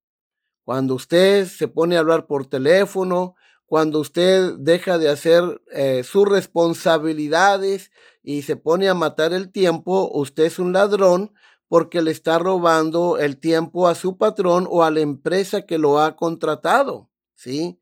Cuando 0.63 0.95
usted 0.95 1.45
se 1.45 1.67
pone 1.67 1.95
a 1.95 1.99
hablar 1.99 2.25
por 2.25 2.47
teléfono, 2.47 3.35
cuando 3.67 3.99
usted 3.99 4.55
deja 4.57 4.97
de 4.97 5.09
hacer 5.09 5.61
eh, 5.71 6.03
sus 6.03 6.27
responsabilidades 6.27 7.91
y 8.23 8.41
se 8.41 8.55
pone 8.55 8.89
a 8.89 8.95
matar 8.95 9.31
el 9.31 9.51
tiempo, 9.51 10.09
usted 10.11 10.45
es 10.45 10.57
un 10.57 10.73
ladrón 10.73 11.35
porque 11.71 12.01
le 12.01 12.11
está 12.11 12.37
robando 12.37 13.17
el 13.17 13.37
tiempo 13.37 13.87
a 13.87 13.95
su 13.95 14.17
patrón 14.17 14.67
o 14.69 14.83
a 14.83 14.91
la 14.91 14.99
empresa 14.99 15.61
que 15.61 15.77
lo 15.77 16.01
ha 16.01 16.17
contratado, 16.17 17.09
¿sí? 17.33 17.79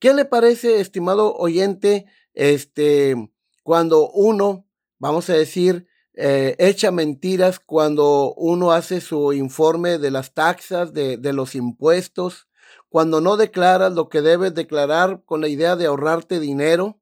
¿Qué 0.00 0.14
le 0.14 0.24
parece, 0.24 0.80
estimado 0.80 1.36
oyente, 1.36 2.06
este, 2.34 3.30
cuando 3.62 4.10
uno, 4.10 4.66
vamos 4.98 5.30
a 5.30 5.34
decir, 5.34 5.86
eh, 6.14 6.56
echa 6.58 6.90
mentiras 6.90 7.60
cuando 7.60 8.34
uno 8.34 8.72
hace 8.72 9.00
su 9.00 9.32
informe 9.32 9.98
de 9.98 10.10
las 10.10 10.34
taxas, 10.34 10.92
de, 10.92 11.16
de 11.16 11.32
los 11.32 11.54
impuestos, 11.54 12.48
cuando 12.88 13.20
no 13.20 13.36
declaras 13.36 13.92
lo 13.92 14.08
que 14.08 14.22
debes 14.22 14.56
declarar 14.56 15.22
con 15.24 15.40
la 15.40 15.46
idea 15.46 15.76
de 15.76 15.86
ahorrarte 15.86 16.40
dinero? 16.40 17.00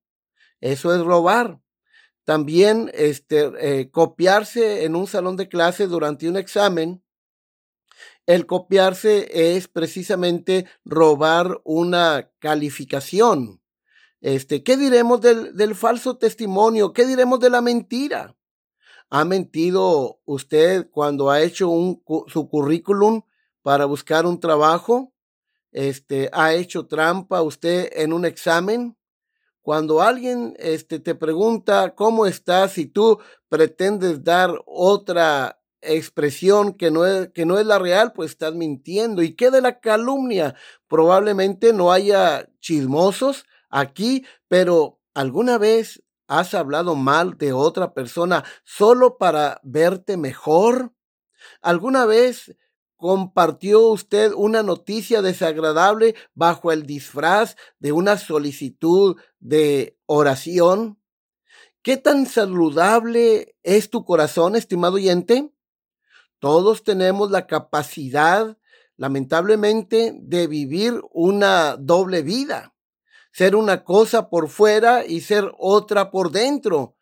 Eso 0.61 0.95
es 0.95 1.01
robar. 1.01 1.63
También 2.29 2.91
este, 2.93 3.53
eh, 3.59 3.91
copiarse 3.91 4.85
en 4.85 4.97
un 4.97 5.07
salón 5.07 5.39
de 5.39 5.49
clase 5.49 5.87
durante 5.87 6.29
un 6.29 6.37
examen. 6.37 7.03
El 8.27 8.45
copiarse 8.45 9.57
es 9.57 9.67
precisamente 9.67 10.67
robar 10.85 11.63
una 11.65 12.31
calificación. 12.39 13.63
Este, 14.21 14.63
¿Qué 14.63 14.77
diremos 14.77 15.23
del, 15.23 15.57
del 15.57 15.75
falso 15.75 16.19
testimonio? 16.19 16.93
¿Qué 16.93 17.07
diremos 17.07 17.41
de 17.41 17.49
la 17.49 17.63
mentira? 17.63 18.37
¿Ha 19.09 19.25
mentido 19.25 20.21
usted 20.27 20.91
cuando 20.91 21.31
ha 21.31 21.41
hecho 21.41 21.71
un, 21.71 22.03
su 22.27 22.51
currículum 22.51 23.23
para 23.63 23.87
buscar 23.87 24.27
un 24.27 24.39
trabajo? 24.39 25.15
Este, 25.73 26.29
¿Ha 26.35 26.53
hecho 26.53 26.87
trampa 26.87 27.41
usted 27.41 27.89
en 27.95 28.13
un 28.13 28.27
examen? 28.27 28.98
Cuando 29.69 30.01
alguien 30.01 30.55
este, 30.57 30.99
te 30.99 31.15
pregunta 31.15 31.95
cómo 31.95 32.25
estás 32.25 32.79
y 32.79 32.87
tú 32.87 33.19
pretendes 33.51 34.25
dar 34.25 34.63
otra 34.65 35.61
expresión 35.83 36.73
que 36.73 36.91
no, 36.91 37.05
es, 37.05 37.29
que 37.35 37.45
no 37.45 37.59
es 37.59 37.67
la 37.67 37.79
real, 37.79 38.15
pues 38.15 38.31
estás 38.31 38.55
mintiendo. 38.55 39.23
¿Y 39.23 39.37
qué 39.37 39.51
de 39.51 39.61
la 39.61 39.79
calumnia? 39.81 40.55
Probablemente 40.87 41.75
no 41.75 41.93
haya 41.93 42.49
chismosos 42.61 43.45
aquí, 43.69 44.25
pero 44.49 45.01
¿alguna 45.13 45.59
vez 45.59 46.03
has 46.29 46.55
hablado 46.55 46.95
mal 46.95 47.37
de 47.37 47.53
otra 47.53 47.93
persona 47.93 48.45
solo 48.65 49.19
para 49.19 49.61
verte 49.63 50.17
mejor? 50.17 50.95
¿Alguna 51.61 52.07
vez 52.07 52.57
¿Compartió 52.99 53.87
usted 53.87 54.33
una 54.35 54.65
noticia 54.65 55.23
desagradable 55.23 56.17
bajo 56.35 56.73
el 56.73 56.85
disfraz 56.85 57.55
de 57.79 57.93
una 57.93 58.19
solicitud 58.19 59.17
de 59.39 59.97
oración? 60.07 60.99
¿Qué 61.83 61.97
tan 61.97 62.27
saludable 62.27 63.55
es 63.63 63.89
tu 63.89 64.05
corazón, 64.05 64.57
estimado 64.57 64.97
oyente? 64.97 65.49
Todos 66.41 66.83
tenemos 66.83 67.31
la 67.31 67.47
capacidad, 67.47 68.59
lamentablemente, 68.97 70.13
de 70.21 70.49
vivir 70.49 71.01
una 71.13 71.77
doble 71.77 72.23
vida, 72.23 72.75
ser 73.31 73.55
una 73.55 73.85
cosa 73.85 74.29
por 74.29 74.49
fuera 74.49 75.07
y 75.07 75.21
ser 75.21 75.53
otra 75.57 76.11
por 76.11 76.33
dentro 76.33 76.97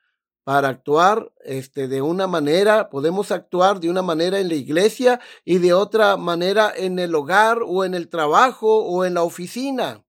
para 0.47 0.69
actuar 0.69 1.33
este, 1.45 1.89
de 1.89 2.03
una 2.03 2.29
manera, 2.29 2.89
podemos 2.89 3.33
actuar 3.33 3.81
de 3.81 3.91
una 3.91 4.03
manera 4.03 4.39
en 4.39 4.47
la 4.47 4.55
iglesia 4.55 5.19
y 5.45 5.59
de 5.59 5.73
otra 5.73 6.17
manera 6.17 6.73
en 6.73 7.01
el 7.01 7.17
hogar 7.17 7.63
o 7.67 7.85
en 7.85 7.95
el 7.95 8.09
trabajo 8.09 8.85
o 8.85 9.05
en 9.05 9.15
la 9.15 9.25
oficina. 9.25 10.07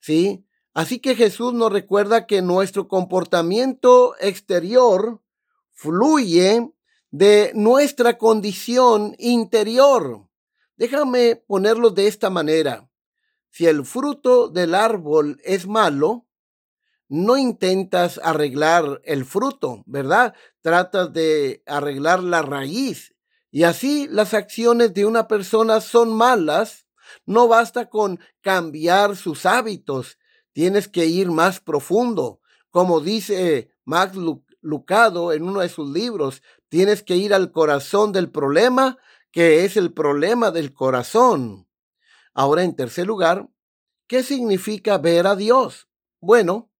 ¿Sí? 0.00 0.46
Así 0.72 1.00
que 1.00 1.14
Jesús 1.14 1.52
nos 1.52 1.70
recuerda 1.70 2.26
que 2.26 2.40
nuestro 2.40 2.88
comportamiento 2.88 4.14
exterior 4.20 5.20
fluye 5.74 6.72
de 7.10 7.52
nuestra 7.54 8.16
condición 8.16 9.14
interior. 9.18 10.30
Déjame 10.78 11.36
ponerlo 11.36 11.90
de 11.90 12.06
esta 12.06 12.30
manera. 12.30 12.88
Si 13.50 13.66
el 13.66 13.84
fruto 13.84 14.48
del 14.48 14.74
árbol 14.74 15.38
es 15.44 15.66
malo, 15.66 16.24
no 17.08 17.36
intentas 17.36 18.18
arreglar 18.22 19.00
el 19.04 19.24
fruto, 19.24 19.82
¿verdad? 19.86 20.34
Tratas 20.60 21.12
de 21.12 21.62
arreglar 21.66 22.22
la 22.22 22.42
raíz. 22.42 23.14
Y 23.50 23.64
así 23.64 24.08
las 24.10 24.32
acciones 24.32 24.94
de 24.94 25.04
una 25.04 25.28
persona 25.28 25.80
son 25.80 26.14
malas. 26.14 26.86
No 27.26 27.48
basta 27.48 27.90
con 27.90 28.18
cambiar 28.40 29.16
sus 29.16 29.44
hábitos. 29.44 30.18
Tienes 30.52 30.88
que 30.88 31.06
ir 31.06 31.30
más 31.30 31.60
profundo. 31.60 32.40
Como 32.70 33.00
dice 33.00 33.70
Max 33.84 34.16
Lucado 34.62 35.32
en 35.32 35.42
uno 35.42 35.60
de 35.60 35.68
sus 35.68 35.90
libros, 35.90 36.42
tienes 36.70 37.02
que 37.02 37.16
ir 37.16 37.34
al 37.34 37.52
corazón 37.52 38.12
del 38.12 38.30
problema, 38.30 38.96
que 39.30 39.66
es 39.66 39.76
el 39.76 39.92
problema 39.92 40.50
del 40.50 40.72
corazón. 40.72 41.68
Ahora, 42.32 42.62
en 42.62 42.74
tercer 42.74 43.06
lugar, 43.06 43.50
¿qué 44.06 44.22
significa 44.22 44.96
ver 44.96 45.26
a 45.26 45.36
Dios? 45.36 45.88
Bueno, 46.20 46.71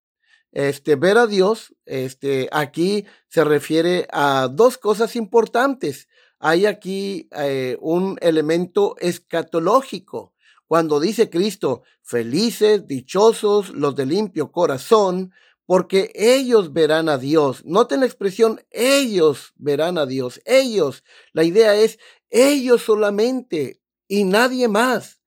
este, 0.53 0.97
ver 0.97 1.19
a 1.19 1.27
Dios, 1.27 1.75
este, 1.87 2.49
aquí 2.53 3.07
se 3.29 3.43
refiere 3.45 4.07
a 4.13 4.49
dos 4.51 4.79
cosas 4.79 5.17
importantes. 5.17 6.09
Hay 6.39 6.67
aquí 6.67 7.29
eh, 7.33 7.77
un 7.81 8.19
elemento 8.21 8.97
escatológico. 8.99 10.35
Cuando 10.67 11.01
dice 11.01 11.31
Cristo, 11.31 11.83
felices, 12.03 12.87
dichosos, 12.87 13.71
los 13.71 13.95
de 13.95 14.07
limpio 14.07 14.53
corazón, 14.53 15.33
porque 15.67 16.11
ellos 16.15 16.73
verán 16.73 17.09
a 17.09 17.19
Dios. 17.19 17.65
Noten 17.65 18.01
la 18.01 18.07
expresión, 18.07 18.61
ellos 18.71 19.53
verán 19.57 19.97
a 19.97 20.07
Dios. 20.07 20.41
Ellos. 20.45 21.05
La 21.33 21.45
idea 21.45 21.75
es, 21.77 21.99
ellos 22.31 22.83
solamente 22.83 23.81
y 24.09 24.25
nadie 24.25 24.69
más. 24.69 25.21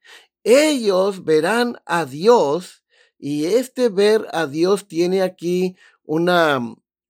Ellos 0.44 1.24
verán 1.24 1.78
a 1.86 2.06
Dios 2.06 2.84
y 3.28 3.48
este 3.48 3.90
ver 3.90 4.28
a 4.34 4.46
Dios 4.46 4.88
tiene 4.88 5.24
aquí 5.24 5.76
una, 6.04 6.62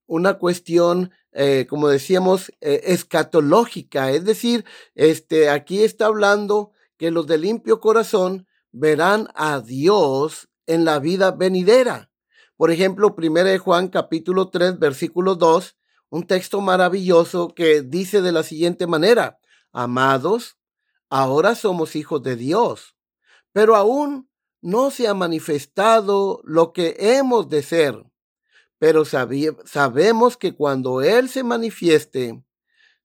una 0.06 0.36
cuestión, 0.36 1.12
eh, 1.34 1.67
como 1.69 1.89
decíamos, 1.89 2.54
eh, 2.62 2.84
escatológica. 2.86 4.12
Es 4.12 4.23
decir, 4.23 4.63
este, 4.93 5.49
aquí 5.49 5.84
está 5.84 6.06
hablando 6.06 6.71
que 6.95 7.12
los 7.12 7.28
de 7.28 7.38
limpio 7.38 7.82
corazón 7.82 8.47
verán 8.71 9.28
a 9.36 9.60
Dios 9.60 10.47
en 10.67 10.86
la 10.86 10.99
vida 10.99 11.32
venidera. 11.32 12.10
Por 12.56 12.71
ejemplo, 12.71 13.13
1 13.17 13.60
Juan 13.60 13.89
capítulo 13.89 14.47
3, 14.47 14.80
versículo 14.80 15.36
2, 15.36 15.75
un 16.12 16.25
texto 16.25 16.62
maravilloso 16.62 17.54
que 17.54 17.82
dice 17.82 18.21
de 18.21 18.32
la 18.32 18.43
siguiente 18.43 18.88
manera, 18.88 19.38
amados, 19.73 20.56
ahora 21.10 21.56
somos 21.56 21.97
hijos 21.97 22.23
de 22.23 22.38
Dios, 22.38 22.95
pero 23.51 23.75
aún 23.75 24.30
no 24.65 24.89
se 24.89 25.08
ha 25.08 25.13
manifestado 25.13 26.41
lo 26.43 26.73
que 26.73 26.95
hemos 26.97 27.49
de 27.49 27.62
ser, 27.62 28.04
pero 28.80 29.06
sabemos 29.06 30.38
que 30.38 30.56
cuando 30.56 31.04
Él 31.04 31.30
se 31.30 31.43
manifieste, 31.43 32.43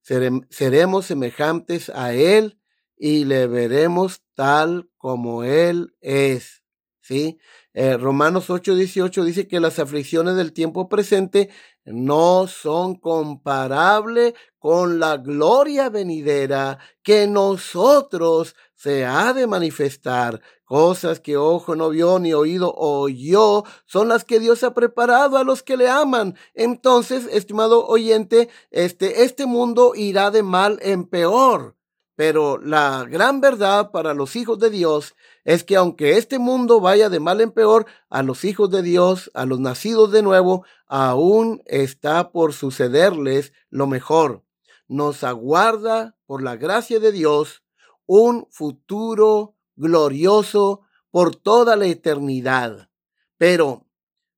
seremos 0.01 1.05
semejantes 1.05 1.89
a 1.89 2.15
Él 2.15 2.59
y 2.97 3.25
le 3.25 3.45
veremos 3.45 4.23
tal 4.33 4.89
como 4.97 5.43
Él 5.43 5.95
es. 6.01 6.63
¿Sí? 6.99 7.37
Eh, 7.73 7.95
Romanos 7.95 8.49
8:18 8.49 9.23
dice 9.23 9.47
que 9.47 9.59
las 9.59 9.77
aflicciones 9.77 10.35
del 10.37 10.53
tiempo 10.53 10.89
presente 10.89 11.49
no 11.85 12.47
son 12.47 12.95
comparables 12.95 14.33
con 14.57 14.99
la 14.99 15.17
gloria 15.17 15.89
venidera 15.89 16.79
que 17.03 17.27
nosotros 17.27 18.55
se 18.81 19.05
ha 19.05 19.31
de 19.33 19.45
manifestar. 19.45 20.41
Cosas 20.65 21.19
que 21.19 21.37
ojo 21.37 21.75
no 21.75 21.89
vio 21.89 22.17
ni 22.17 22.33
oído 22.33 22.73
oyó 22.75 23.63
son 23.85 24.07
las 24.07 24.25
que 24.25 24.39
Dios 24.39 24.63
ha 24.63 24.73
preparado 24.73 25.37
a 25.37 25.43
los 25.43 25.61
que 25.61 25.77
le 25.77 25.87
aman. 25.87 26.35
Entonces, 26.55 27.27
estimado 27.31 27.85
oyente, 27.85 28.49
este, 28.71 29.23
este 29.23 29.45
mundo 29.45 29.93
irá 29.95 30.31
de 30.31 30.41
mal 30.41 30.79
en 30.81 31.05
peor. 31.05 31.75
Pero 32.15 32.57
la 32.57 33.05
gran 33.07 33.39
verdad 33.39 33.91
para 33.91 34.15
los 34.15 34.35
hijos 34.35 34.57
de 34.57 34.71
Dios 34.71 35.15
es 35.43 35.63
que 35.63 35.75
aunque 35.75 36.17
este 36.17 36.39
mundo 36.39 36.81
vaya 36.81 37.09
de 37.09 37.19
mal 37.19 37.39
en 37.41 37.51
peor, 37.51 37.85
a 38.09 38.23
los 38.23 38.43
hijos 38.43 38.71
de 38.71 38.81
Dios, 38.81 39.29
a 39.35 39.45
los 39.45 39.59
nacidos 39.59 40.11
de 40.11 40.23
nuevo, 40.23 40.65
aún 40.87 41.61
está 41.67 42.31
por 42.31 42.53
sucederles 42.53 43.53
lo 43.69 43.85
mejor. 43.85 44.43
Nos 44.87 45.23
aguarda, 45.23 46.15
por 46.25 46.41
la 46.41 46.55
gracia 46.55 46.99
de 46.99 47.11
Dios, 47.11 47.61
un 48.05 48.47
futuro 48.49 49.55
glorioso 49.75 50.81
por 51.09 51.35
toda 51.35 51.75
la 51.75 51.85
eternidad. 51.85 52.89
Pero 53.37 53.87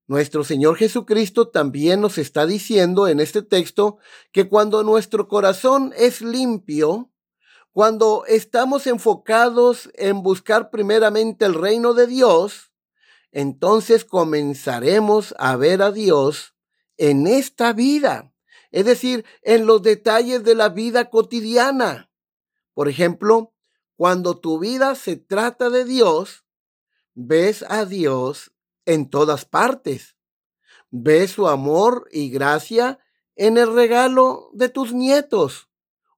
nuestro 0.06 0.44
Señor 0.44 0.76
Jesucristo 0.76 1.48
también 1.48 2.00
nos 2.00 2.18
está 2.18 2.44
diciendo 2.44 3.08
en 3.08 3.20
este 3.20 3.42
texto 3.42 3.98
que 4.32 4.48
cuando 4.48 4.82
nuestro 4.82 5.28
corazón 5.28 5.94
es 5.96 6.20
limpio, 6.20 7.10
cuando 7.72 8.24
estamos 8.26 8.86
enfocados 8.86 9.90
en 9.94 10.22
buscar 10.22 10.70
primeramente 10.70 11.44
el 11.44 11.54
reino 11.54 11.94
de 11.94 12.06
Dios, 12.06 12.70
entonces 13.32 14.04
comenzaremos 14.04 15.34
a 15.38 15.56
ver 15.56 15.82
a 15.82 15.90
Dios 15.90 16.54
en 16.98 17.26
esta 17.26 17.72
vida, 17.72 18.32
es 18.70 18.84
decir, 18.84 19.24
en 19.42 19.66
los 19.66 19.82
detalles 19.82 20.44
de 20.44 20.54
la 20.54 20.68
vida 20.68 21.10
cotidiana. 21.10 22.10
Por 22.74 22.88
ejemplo, 22.88 23.53
cuando 23.96 24.38
tu 24.38 24.58
vida 24.58 24.94
se 24.94 25.16
trata 25.16 25.70
de 25.70 25.84
Dios, 25.84 26.44
ves 27.14 27.64
a 27.68 27.84
Dios 27.84 28.52
en 28.84 29.08
todas 29.08 29.44
partes. 29.44 30.16
Ves 30.90 31.32
su 31.32 31.48
amor 31.48 32.08
y 32.12 32.30
gracia 32.30 32.98
en 33.36 33.58
el 33.58 33.74
regalo 33.74 34.50
de 34.52 34.68
tus 34.68 34.92
nietos 34.92 35.68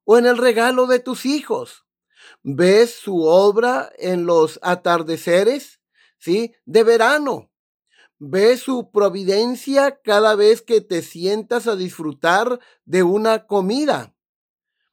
o 0.05 0.19
en 0.19 0.27
el 0.27 0.37
regalo 0.37 0.87
de 0.87 0.99
tus 0.99 1.27
hijos. 1.27 1.87
Ves 2.43 2.95
su 2.95 3.23
obra 3.23 3.91
en 3.99 4.27
los 4.27 4.59
atardeceres 4.63 5.81
¿sí? 6.19 6.55
De 6.65 6.83
verano. 6.83 7.51
Ve 8.19 8.57
su 8.57 8.91
providencia 8.91 10.01
cada 10.03 10.35
vez 10.35 10.63
que 10.63 10.81
te 10.81 11.03
sientas 11.03 11.67
a 11.67 11.77
disfrutar 11.77 12.61
de 12.85 13.03
una 13.03 13.47
comida. 13.47 14.15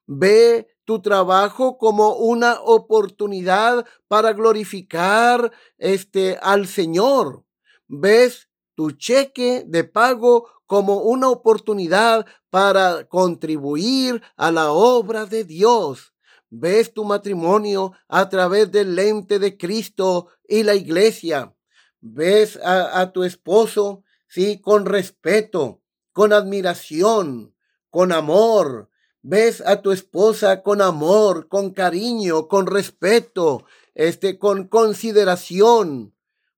Ve 0.06 0.68
tu 0.86 1.02
trabajo 1.02 1.78
como 1.78 2.16
una 2.16 2.60
oportunidad 2.62 3.86
para 4.08 4.34
glorificar 4.34 5.52
este 5.78 6.38
al 6.42 6.68
Señor. 6.68 7.44
Ves 7.88 8.50
tu 8.76 8.92
cheque 8.92 9.64
de 9.68 9.84
pago 9.84 10.50
como 10.66 11.02
una 11.02 11.30
oportunidad 11.30 12.26
para 12.50 13.06
contribuir 13.06 14.22
a 14.36 14.52
la 14.52 14.72
obra 14.72 15.26
de 15.26 15.44
Dios 15.44 16.14
ves 16.56 16.94
tu 16.94 17.04
matrimonio 17.04 17.94
a 18.08 18.30
través 18.30 18.72
del 18.72 18.96
lente 18.96 19.40
de 19.40 19.58
Cristo 19.58 20.28
y 20.48 20.62
la 20.64 20.76
iglesia. 20.76 21.56
Ves 22.00 22.60
a, 22.64 23.12
tu 23.12 23.24
esposo, 23.24 24.04
sí, 24.28 24.62
con 24.62 24.86
respeto, 24.86 25.82
con 26.12 26.32
admiración, 26.32 27.56
con 27.90 28.12
amor. 28.12 28.90
Ves 29.26 29.64
a 29.66 29.82
tu 29.82 29.94
esposa 29.94 30.64
con 30.64 30.82
amor, 30.82 31.48
con 31.48 31.72
cariño, 31.72 32.50
con 32.50 32.68
respeto, 32.68 33.64
este, 33.96 34.38
con 34.38 34.68
consideración. 34.68 36.14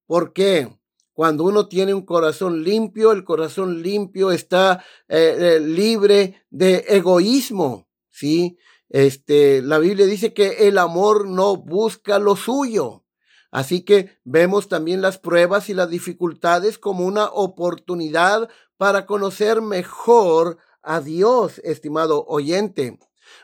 ¿Por 0.08 0.34
qué? 0.34 0.76
Cuando 1.14 1.44
uno 1.44 1.68
tiene 1.68 1.94
un 1.94 2.02
corazón 2.02 2.64
limpio, 2.64 3.12
el 3.12 3.24
corazón 3.24 3.84
limpio 3.84 4.32
está 4.32 4.84
eh, 5.08 5.38
eh, 5.38 5.60
libre 5.60 6.44
de 6.50 6.84
egoísmo, 6.88 7.88
¿sí? 8.10 8.58
Este, 8.90 9.62
la 9.62 9.78
Biblia 9.78 10.08
dice 10.08 10.34
que 10.34 10.68
el 10.68 10.80
amor 10.80 11.28
no 11.28 11.58
busca 11.58 12.18
lo 12.18 12.36
suyo. 12.36 13.04
Así 13.52 13.86
que 13.86 14.18
vemos 14.24 14.70
también 14.70 15.04
las 15.04 15.20
pruebas 15.20 15.70
y 15.70 15.76
las 15.76 15.92
dificultades 15.92 16.80
como 16.80 17.06
una 17.06 17.26
oportunidad 17.26 18.50
para 18.76 19.06
conocer 19.06 19.62
mejor 19.62 20.58
a 20.86 21.02
Dios, 21.02 21.60
estimado 21.64 22.26
oyente. 22.28 23.00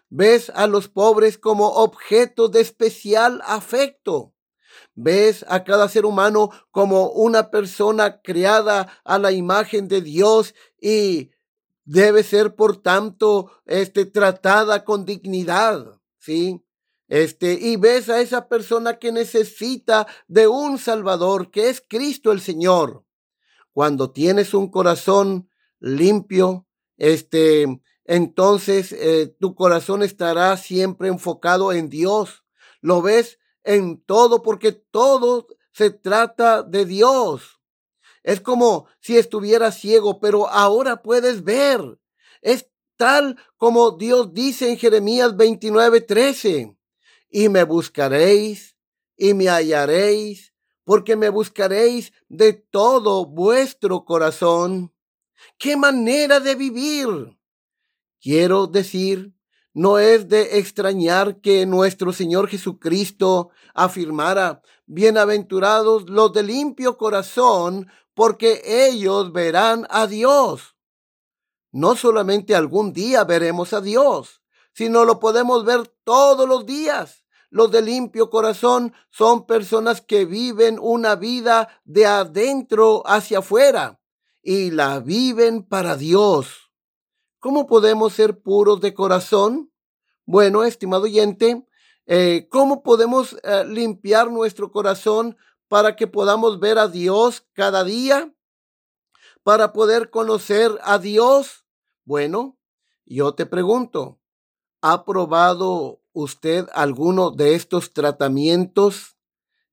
Ves 0.09 0.51
a 0.55 0.67
los 0.67 0.87
pobres 0.87 1.37
como 1.37 1.67
objeto 1.67 2.47
de 2.47 2.61
especial 2.61 3.41
afecto. 3.45 4.33
Ves 4.93 5.45
a 5.47 5.63
cada 5.63 5.89
ser 5.89 6.05
humano 6.05 6.49
como 6.71 7.09
una 7.09 7.49
persona 7.49 8.21
creada 8.21 8.87
a 9.03 9.17
la 9.19 9.31
imagen 9.31 9.87
de 9.87 10.01
Dios 10.01 10.53
y 10.79 11.31
debe 11.85 12.23
ser, 12.23 12.55
por 12.55 12.77
tanto, 12.77 13.51
este, 13.65 14.05
tratada 14.05 14.83
con 14.83 15.05
dignidad, 15.05 15.99
¿sí? 16.19 16.63
Este, 17.07 17.53
y 17.53 17.75
ves 17.75 18.07
a 18.09 18.21
esa 18.21 18.47
persona 18.47 18.97
que 18.97 19.11
necesita 19.11 20.07
de 20.27 20.47
un 20.47 20.77
Salvador, 20.77 21.51
que 21.51 21.69
es 21.69 21.83
Cristo 21.85 22.31
el 22.31 22.39
Señor. 22.39 23.03
Cuando 23.73 24.11
tienes 24.11 24.53
un 24.53 24.69
corazón 24.69 25.49
limpio, 25.79 26.67
este, 27.01 27.81
entonces 28.05 28.91
eh, 28.91 29.35
tu 29.39 29.55
corazón 29.55 30.03
estará 30.03 30.55
siempre 30.55 31.07
enfocado 31.07 31.73
en 31.73 31.89
Dios. 31.89 32.43
Lo 32.79 33.01
ves 33.01 33.39
en 33.63 33.99
todo 34.03 34.43
porque 34.43 34.71
todo 34.71 35.47
se 35.71 35.89
trata 35.89 36.61
de 36.61 36.85
Dios. 36.85 37.59
Es 38.21 38.39
como 38.39 38.85
si 38.99 39.17
estuviera 39.17 39.71
ciego, 39.71 40.19
pero 40.19 40.47
ahora 40.47 41.01
puedes 41.01 41.43
ver. 41.43 41.81
Es 42.43 42.67
tal 42.97 43.35
como 43.57 43.97
Dios 43.97 44.31
dice 44.31 44.69
en 44.69 44.77
Jeremías 44.77 45.35
29, 45.35 46.01
13. 46.01 46.77
Y 47.31 47.49
me 47.49 47.63
buscaréis 47.63 48.75
y 49.17 49.33
me 49.33 49.49
hallaréis, 49.49 50.53
porque 50.83 51.15
me 51.15 51.29
buscaréis 51.29 52.13
de 52.29 52.53
todo 52.53 53.25
vuestro 53.25 54.05
corazón. 54.05 54.93
¡Qué 55.57 55.77
manera 55.77 56.39
de 56.39 56.55
vivir! 56.55 57.37
Quiero 58.19 58.67
decir, 58.67 59.33
no 59.73 59.99
es 59.99 60.27
de 60.27 60.59
extrañar 60.59 61.39
que 61.39 61.65
nuestro 61.65 62.11
Señor 62.11 62.49
Jesucristo 62.49 63.49
afirmara, 63.73 64.61
bienaventurados 64.85 66.09
los 66.09 66.33
de 66.33 66.43
limpio 66.43 66.97
corazón, 66.97 67.87
porque 68.13 68.61
ellos 68.65 69.31
verán 69.31 69.87
a 69.89 70.07
Dios. 70.07 70.75
No 71.71 71.95
solamente 71.95 72.53
algún 72.53 72.91
día 72.91 73.23
veremos 73.23 73.71
a 73.73 73.79
Dios, 73.79 74.41
sino 74.73 75.05
lo 75.05 75.19
podemos 75.19 75.63
ver 75.63 75.87
todos 76.03 76.47
los 76.47 76.65
días. 76.65 77.25
Los 77.49 77.71
de 77.71 77.81
limpio 77.81 78.29
corazón 78.29 78.93
son 79.09 79.45
personas 79.45 80.01
que 80.01 80.25
viven 80.25 80.77
una 80.81 81.15
vida 81.15 81.81
de 81.85 82.05
adentro 82.05 83.03
hacia 83.05 83.39
afuera 83.39 84.00
y 84.41 84.71
la 84.71 84.99
viven 84.99 85.63
para 85.63 85.95
Dios. 85.95 86.71
¿Cómo 87.39 87.67
podemos 87.67 88.13
ser 88.13 88.39
puros 88.41 88.81
de 88.81 88.93
corazón? 88.93 89.71
Bueno, 90.25 90.63
estimado 90.63 91.03
oyente, 91.03 91.65
eh, 92.05 92.47
¿cómo 92.49 92.83
podemos 92.83 93.37
eh, 93.43 93.65
limpiar 93.65 94.31
nuestro 94.31 94.71
corazón 94.71 95.37
para 95.71 95.95
que 95.95 96.05
podamos 96.05 96.59
ver 96.59 96.77
a 96.77 96.89
Dios 96.89 97.47
cada 97.53 97.85
día, 97.85 98.35
para 99.41 99.71
poder 99.71 100.09
conocer 100.09 100.69
a 100.83 100.99
Dios. 100.99 101.65
Bueno, 102.03 102.59
yo 103.05 103.35
te 103.35 103.45
pregunto, 103.45 104.19
¿ha 104.81 105.05
probado 105.05 106.01
usted 106.11 106.67
alguno 106.73 107.31
de 107.31 107.55
estos 107.55 107.93
tratamientos 107.93 109.15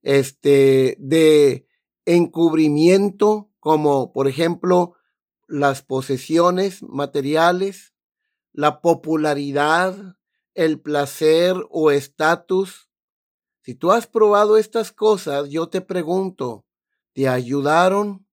este, 0.03 0.97
de 1.01 1.67
encubrimiento, 2.05 3.48
como 3.69 4.15
por 4.15 4.29
ejemplo 4.29 4.95
las 5.47 5.83
posesiones 5.83 6.83
materiales, 6.83 7.93
la 8.55 8.81
popularidad, 8.81 10.17
el 10.55 10.81
placer 10.81 11.55
o 11.69 11.91
estatus, 11.91 12.89
si 13.61 13.75
tú 13.75 13.93
has 13.93 14.07
probado 14.07 14.57
estas 14.57 14.91
cosas, 14.91 15.51
yo 15.51 15.69
te 15.69 15.83
pregunto, 15.83 16.65
¿te 17.13 17.29
ayudaron? 17.29 18.27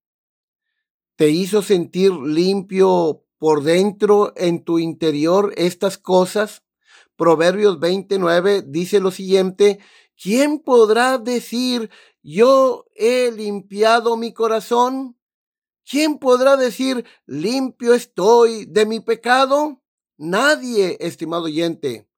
¿Te 1.18 1.32
hizo 1.32 1.62
sentir 1.62 2.14
limpio 2.14 3.26
por 3.38 3.62
dentro 3.62 4.32
en 4.38 4.64
tu 4.64 4.80
interior 4.80 5.52
estas 5.58 5.98
cosas? 5.98 6.64
Proverbios 7.18 7.82
29 7.82 8.62
dice 8.66 9.02
lo 9.02 9.12
siguiente, 9.12 9.80
¿quién 10.16 10.60
podrá 10.60 11.18
decir, 11.18 11.90
yo 12.24 12.86
he 12.96 13.34
limpiado 13.34 14.16
mi 14.16 14.32
corazón? 14.32 15.18
¿Quién 15.88 16.18
podrá 16.18 16.58
decir, 16.58 17.06
limpio 17.28 17.94
estoy 17.94 18.66
de 18.66 18.88
mi 18.88 19.02
pecado? 19.02 19.84
Nadie, 20.18 20.98
estimado 21.00 21.44
oyente. 21.44 22.10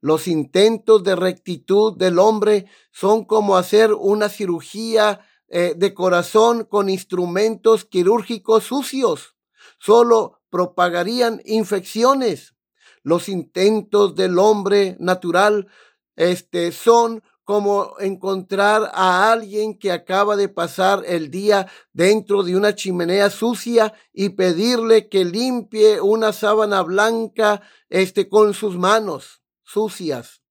Los 0.00 0.28
intentos 0.28 1.02
de 1.02 1.16
rectitud 1.16 1.96
del 1.96 2.20
hombre 2.20 2.66
son 2.92 3.24
como 3.24 3.56
hacer 3.56 3.92
una 3.92 4.28
cirugía 4.28 5.26
eh, 5.48 5.74
de 5.76 5.92
corazón 5.92 6.64
con 6.64 6.88
instrumentos 6.88 7.84
quirúrgicos 7.84 8.64
sucios. 8.64 9.34
Solo 9.80 10.40
propagarían 10.48 11.42
infecciones. 11.44 12.54
Los 13.02 13.28
intentos 13.28 14.14
del 14.14 14.38
hombre 14.38 14.96
natural 15.00 15.66
este, 16.14 16.70
son 16.70 17.24
como 17.46 17.94
encontrar 18.00 18.90
a 18.92 19.30
alguien 19.30 19.78
que 19.78 19.92
acaba 19.92 20.34
de 20.34 20.48
pasar 20.48 21.04
el 21.06 21.30
día 21.30 21.68
dentro 21.92 22.42
de 22.42 22.56
una 22.56 22.74
chimenea 22.74 23.30
sucia 23.30 23.94
y 24.12 24.30
pedirle 24.30 25.08
que 25.08 25.24
limpie 25.24 26.00
una 26.00 26.32
sábana 26.32 26.82
blanca 26.82 27.62
este, 27.88 28.28
con 28.28 28.52
sus 28.52 28.76
manos 28.76 29.42
sucias. 29.62 30.42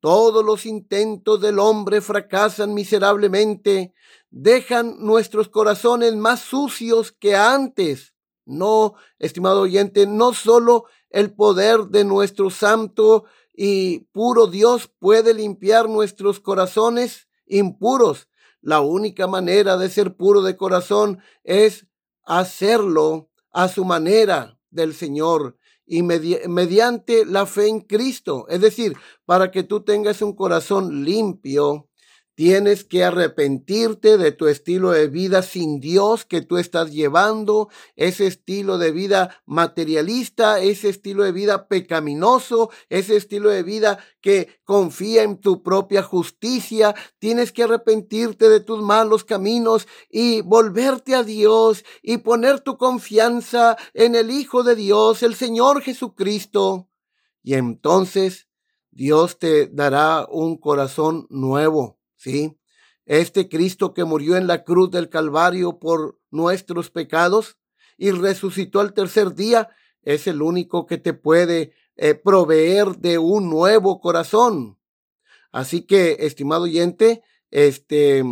Todos 0.00 0.42
los 0.42 0.64
intentos 0.64 1.42
del 1.42 1.58
hombre 1.58 2.00
fracasan 2.00 2.72
miserablemente, 2.72 3.92
dejan 4.30 4.96
nuestros 5.00 5.50
corazones 5.50 6.16
más 6.16 6.40
sucios 6.40 7.12
que 7.12 7.36
antes. 7.36 8.14
No, 8.46 8.94
estimado 9.18 9.60
oyente, 9.60 10.06
no 10.06 10.32
solo 10.32 10.86
el 11.10 11.34
poder 11.34 11.88
de 11.88 12.04
nuestro 12.04 12.48
santo 12.48 13.24
y 13.56 14.00
puro 14.12 14.46
Dios 14.46 14.90
puede 14.98 15.32
limpiar 15.32 15.88
nuestros 15.88 16.40
corazones 16.40 17.28
impuros. 17.46 18.28
La 18.60 18.80
única 18.80 19.26
manera 19.26 19.76
de 19.76 19.88
ser 19.88 20.16
puro 20.16 20.42
de 20.42 20.56
corazón 20.56 21.20
es 21.44 21.86
hacerlo 22.24 23.30
a 23.50 23.68
su 23.68 23.84
manera 23.84 24.58
del 24.70 24.94
Señor 24.94 25.56
y 25.86 26.02
mediante 26.02 27.24
la 27.26 27.46
fe 27.46 27.68
en 27.68 27.80
Cristo. 27.80 28.46
Es 28.48 28.60
decir, 28.60 28.96
para 29.26 29.50
que 29.50 29.62
tú 29.62 29.82
tengas 29.82 30.22
un 30.22 30.34
corazón 30.34 31.04
limpio, 31.04 31.88
Tienes 32.36 32.82
que 32.82 33.04
arrepentirte 33.04 34.18
de 34.18 34.32
tu 34.32 34.48
estilo 34.48 34.90
de 34.90 35.06
vida 35.06 35.42
sin 35.42 35.78
Dios 35.78 36.24
que 36.24 36.42
tú 36.42 36.58
estás 36.58 36.90
llevando, 36.90 37.68
ese 37.94 38.26
estilo 38.26 38.76
de 38.76 38.90
vida 38.90 39.40
materialista, 39.46 40.58
ese 40.58 40.88
estilo 40.88 41.22
de 41.22 41.30
vida 41.30 41.68
pecaminoso, 41.68 42.70
ese 42.88 43.14
estilo 43.14 43.50
de 43.50 43.62
vida 43.62 44.00
que 44.20 44.58
confía 44.64 45.22
en 45.22 45.38
tu 45.38 45.62
propia 45.62 46.02
justicia. 46.02 46.96
Tienes 47.20 47.52
que 47.52 47.62
arrepentirte 47.62 48.48
de 48.48 48.58
tus 48.58 48.82
malos 48.82 49.22
caminos 49.22 49.86
y 50.10 50.40
volverte 50.40 51.14
a 51.14 51.22
Dios 51.22 51.84
y 52.02 52.18
poner 52.18 52.62
tu 52.62 52.76
confianza 52.78 53.76
en 53.92 54.16
el 54.16 54.32
Hijo 54.32 54.64
de 54.64 54.74
Dios, 54.74 55.22
el 55.22 55.36
Señor 55.36 55.82
Jesucristo. 55.82 56.88
Y 57.44 57.54
entonces 57.54 58.48
Dios 58.90 59.38
te 59.38 59.68
dará 59.68 60.26
un 60.28 60.56
corazón 60.56 61.28
nuevo 61.30 62.00
¿sí? 62.24 62.56
Este 63.04 63.50
Cristo 63.50 63.92
que 63.92 64.04
murió 64.04 64.36
en 64.36 64.46
la 64.46 64.64
cruz 64.64 64.90
del 64.90 65.10
Calvario 65.10 65.78
por 65.78 66.18
nuestros 66.30 66.90
pecados 66.90 67.58
y 67.98 68.10
resucitó 68.10 68.80
al 68.80 68.94
tercer 68.94 69.34
día, 69.34 69.68
es 70.02 70.26
el 70.26 70.40
único 70.40 70.86
que 70.86 70.96
te 70.98 71.12
puede 71.12 71.72
eh, 71.96 72.14
proveer 72.14 72.96
de 72.96 73.18
un 73.18 73.50
nuevo 73.50 74.00
corazón. 74.00 74.78
Así 75.52 75.82
que, 75.82 76.16
estimado 76.20 76.62
oyente, 76.62 77.22
este, 77.50 78.24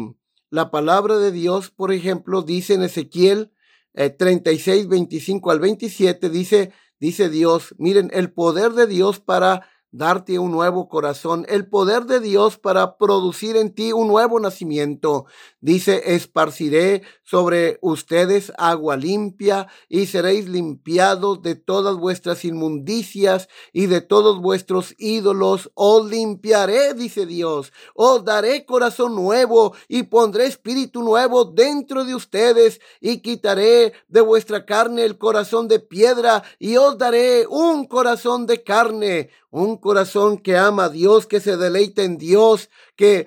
la 0.51 0.71
palabra 0.71 1.19
de 1.19 1.31
Dios, 1.31 1.71
por 1.71 1.93
ejemplo, 1.93 2.43
dice 2.43 2.75
en 2.75 2.83
Ezequiel 2.83 3.53
36, 3.95 4.85
eh, 4.85 4.89
25 4.89 5.51
al 5.51 5.61
27, 5.61 6.31
dice, 6.31 6.73
dice 6.99 7.29
Dios, 7.29 7.75
miren, 7.79 8.11
el 8.13 8.33
poder 8.33 8.73
de 8.73 8.87
Dios 8.87 9.21
para 9.21 9.69
darte 9.93 10.39
un 10.39 10.51
nuevo 10.51 10.89
corazón, 10.89 11.45
el 11.49 11.69
poder 11.69 12.07
de 12.07 12.19
Dios 12.21 12.59
para 12.59 12.97
producir 12.97 13.57
en 13.57 13.75
ti 13.75 13.93
un 13.93 14.09
nuevo 14.09 14.41
nacimiento. 14.41 15.27
Dice, 15.61 16.15
esparciré 16.15 17.03
sobre 17.23 17.79
ustedes 17.83 18.53
agua 18.57 18.97
limpia 18.97 19.69
y 19.89 20.07
seréis 20.07 20.49
limpiados 20.49 21.43
de 21.43 21.55
todas 21.55 21.97
vuestras 21.97 22.45
inmundicias 22.45 23.49
y 23.73 23.87
de 23.87 24.01
todos 24.01 24.41
vuestros 24.41 24.95
ídolos. 24.99 25.71
Os 25.75 26.11
limpiaré, 26.11 26.95
dice 26.95 27.27
Dios. 27.27 27.73
Os 27.95 28.25
daré 28.25 28.65
corazón 28.65 29.15
nuevo 29.15 29.75
y 29.89 30.05
pondré 30.05 30.47
espíritu 30.47 31.03
nuevo 31.03 31.45
dentro 31.45 32.05
de 32.05 32.15
ustedes 32.15 32.81
y 33.01 33.21
quitaré 33.21 33.93
de 34.09 34.21
vuestra 34.23 34.65
carne 34.65 35.05
el 35.05 35.19
corazón 35.19 35.69
de 35.69 35.81
piedra 35.81 36.43
y 36.59 36.77
os 36.77 36.97
daré 36.97 37.47
un 37.47 37.87
corazón 37.87 38.47
de 38.47 38.63
carne 38.63 39.31
un 39.53 39.77
corazón 39.77 40.39
que 40.39 40.57
ama 40.57 40.85
a 40.85 40.89
Dios, 40.89 41.27
que 41.27 41.39
se 41.39 41.59
deleita 41.59 42.03
en 42.03 42.17
Dios, 42.17 42.71
que, 42.97 43.27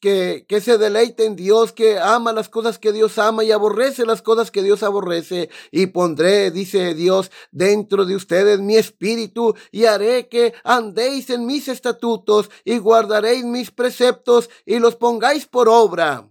que, 0.00 0.44
que 0.48 0.60
se 0.60 0.76
deleita 0.76 1.22
en 1.22 1.36
Dios, 1.36 1.72
que 1.72 2.00
ama 2.00 2.32
las 2.32 2.48
cosas 2.48 2.80
que 2.80 2.92
Dios 2.92 3.16
ama 3.16 3.44
y 3.44 3.52
aborrece 3.52 4.04
las 4.04 4.22
cosas 4.22 4.50
que 4.50 4.64
Dios 4.64 4.82
aborrece. 4.82 5.48
Y 5.70 5.86
pondré, 5.86 6.50
dice 6.50 6.94
Dios, 6.94 7.30
dentro 7.52 8.06
de 8.06 8.16
ustedes 8.16 8.58
mi 8.58 8.74
espíritu 8.74 9.54
y 9.70 9.84
haré 9.84 10.28
que 10.28 10.52
andéis 10.64 11.30
en 11.30 11.46
mis 11.46 11.68
estatutos 11.68 12.50
y 12.64 12.78
guardaréis 12.78 13.44
mis 13.44 13.70
preceptos 13.70 14.50
y 14.66 14.80
los 14.80 14.96
pongáis 14.96 15.46
por 15.46 15.68
obra. 15.68 16.28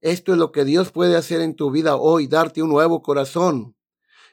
Esto 0.00 0.32
es 0.32 0.38
lo 0.38 0.50
que 0.50 0.64
Dios 0.64 0.90
puede 0.90 1.16
hacer 1.16 1.40
en 1.40 1.54
tu 1.54 1.70
vida 1.70 1.94
hoy, 1.94 2.26
darte 2.26 2.62
un 2.64 2.70
nuevo 2.70 3.00
corazón. 3.00 3.77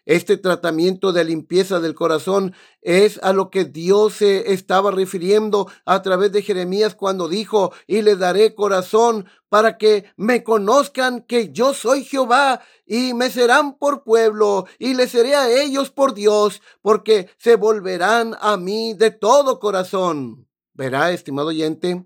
Este 0.06 0.38
tratamiento 0.38 1.12
de 1.14 1.24
limpieza 1.24 1.80
del 1.80 1.96
corazón 1.96 2.54
es 2.82 3.20
a 3.24 3.34
lo 3.34 3.50
que 3.50 3.66
Dios 3.66 4.14
se 4.14 4.54
estaba 4.54 4.92
refiriendo 4.92 5.68
a 5.84 6.04
través 6.04 6.32
de 6.32 6.44
Jeremías 6.44 6.94
cuando 6.94 7.28
dijo, 7.28 7.74
y 7.88 8.04
le 8.04 8.16
daré 8.16 8.54
corazón 8.54 9.26
para 9.50 9.80
que 9.80 10.06
me 10.16 10.44
conozcan 10.44 11.22
que 11.22 11.52
yo 11.52 11.74
soy 11.74 12.04
Jehová 12.04 12.62
y 12.86 13.16
me 13.16 13.32
serán 13.32 13.80
por 13.80 14.04
pueblo 14.04 14.68
y 14.78 14.94
le 14.94 15.08
seré 15.08 15.36
a 15.36 15.50
ellos 15.50 15.90
por 15.90 16.14
Dios, 16.14 16.62
porque 16.84 17.30
se 17.40 17.56
volverán 17.56 18.36
a 18.42 18.58
mí 18.58 18.94
de 18.94 19.10
todo 19.10 19.60
corazón. 19.60 20.48
Verá, 20.74 21.12
estimado 21.12 21.48
oyente, 21.48 22.06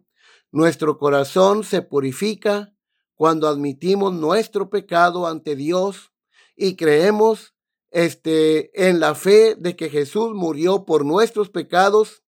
nuestro 0.52 0.98
corazón 0.98 1.66
se 1.66 1.82
purifica 1.82 2.74
cuando 3.16 3.50
admitimos 3.50 4.14
nuestro 4.14 4.70
pecado 4.70 5.28
ante 5.28 5.58
Dios 5.58 6.14
y 6.56 6.78
creemos 6.78 7.54
este, 7.92 8.88
en 8.88 9.00
la 9.00 9.16
fe 9.16 9.56
de 9.56 9.76
que 9.76 9.90
Jesús 9.90 10.34
murió 10.34 10.86
por 10.86 11.06
nuestros 11.06 11.50
pecados, 11.50 12.24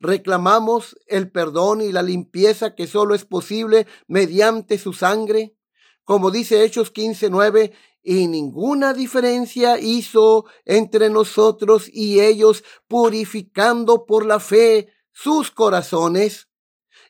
reclamamos 0.00 0.96
el 1.06 1.30
perdón 1.30 1.80
y 1.80 1.92
la 1.92 2.02
limpieza 2.02 2.74
que 2.74 2.86
solo 2.86 3.14
es 3.14 3.24
posible 3.24 3.86
mediante 4.06 4.78
su 4.78 4.92
sangre. 4.92 5.56
Como 6.04 6.30
dice 6.30 6.64
Hechos 6.64 6.92
15:9, 6.92 7.72
y 8.02 8.26
ninguna 8.26 8.94
diferencia 8.94 9.78
hizo 9.78 10.46
entre 10.64 11.10
nosotros 11.10 11.90
y 11.92 12.20
ellos, 12.20 12.64
purificando 12.86 14.06
por 14.06 14.24
la 14.24 14.40
fe 14.40 14.88
sus 15.12 15.50
corazones. 15.50 16.48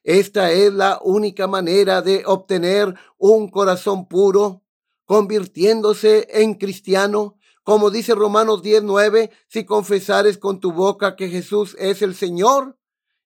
Esta 0.02 0.50
es 0.50 0.72
la 0.72 0.98
única 1.02 1.46
manera 1.46 2.02
de 2.02 2.24
obtener 2.26 2.94
un 3.16 3.48
corazón 3.48 4.08
puro, 4.08 4.64
convirtiéndose 5.04 6.26
en 6.30 6.54
cristiano 6.54 7.37
como 7.68 7.90
dice 7.90 8.14
Romanos 8.14 8.62
19, 8.62 9.30
si 9.46 9.66
confesares 9.66 10.38
con 10.38 10.58
tu 10.58 10.72
boca 10.72 11.16
que 11.16 11.28
Jesús 11.28 11.76
es 11.78 12.00
el 12.00 12.14
Señor 12.14 12.78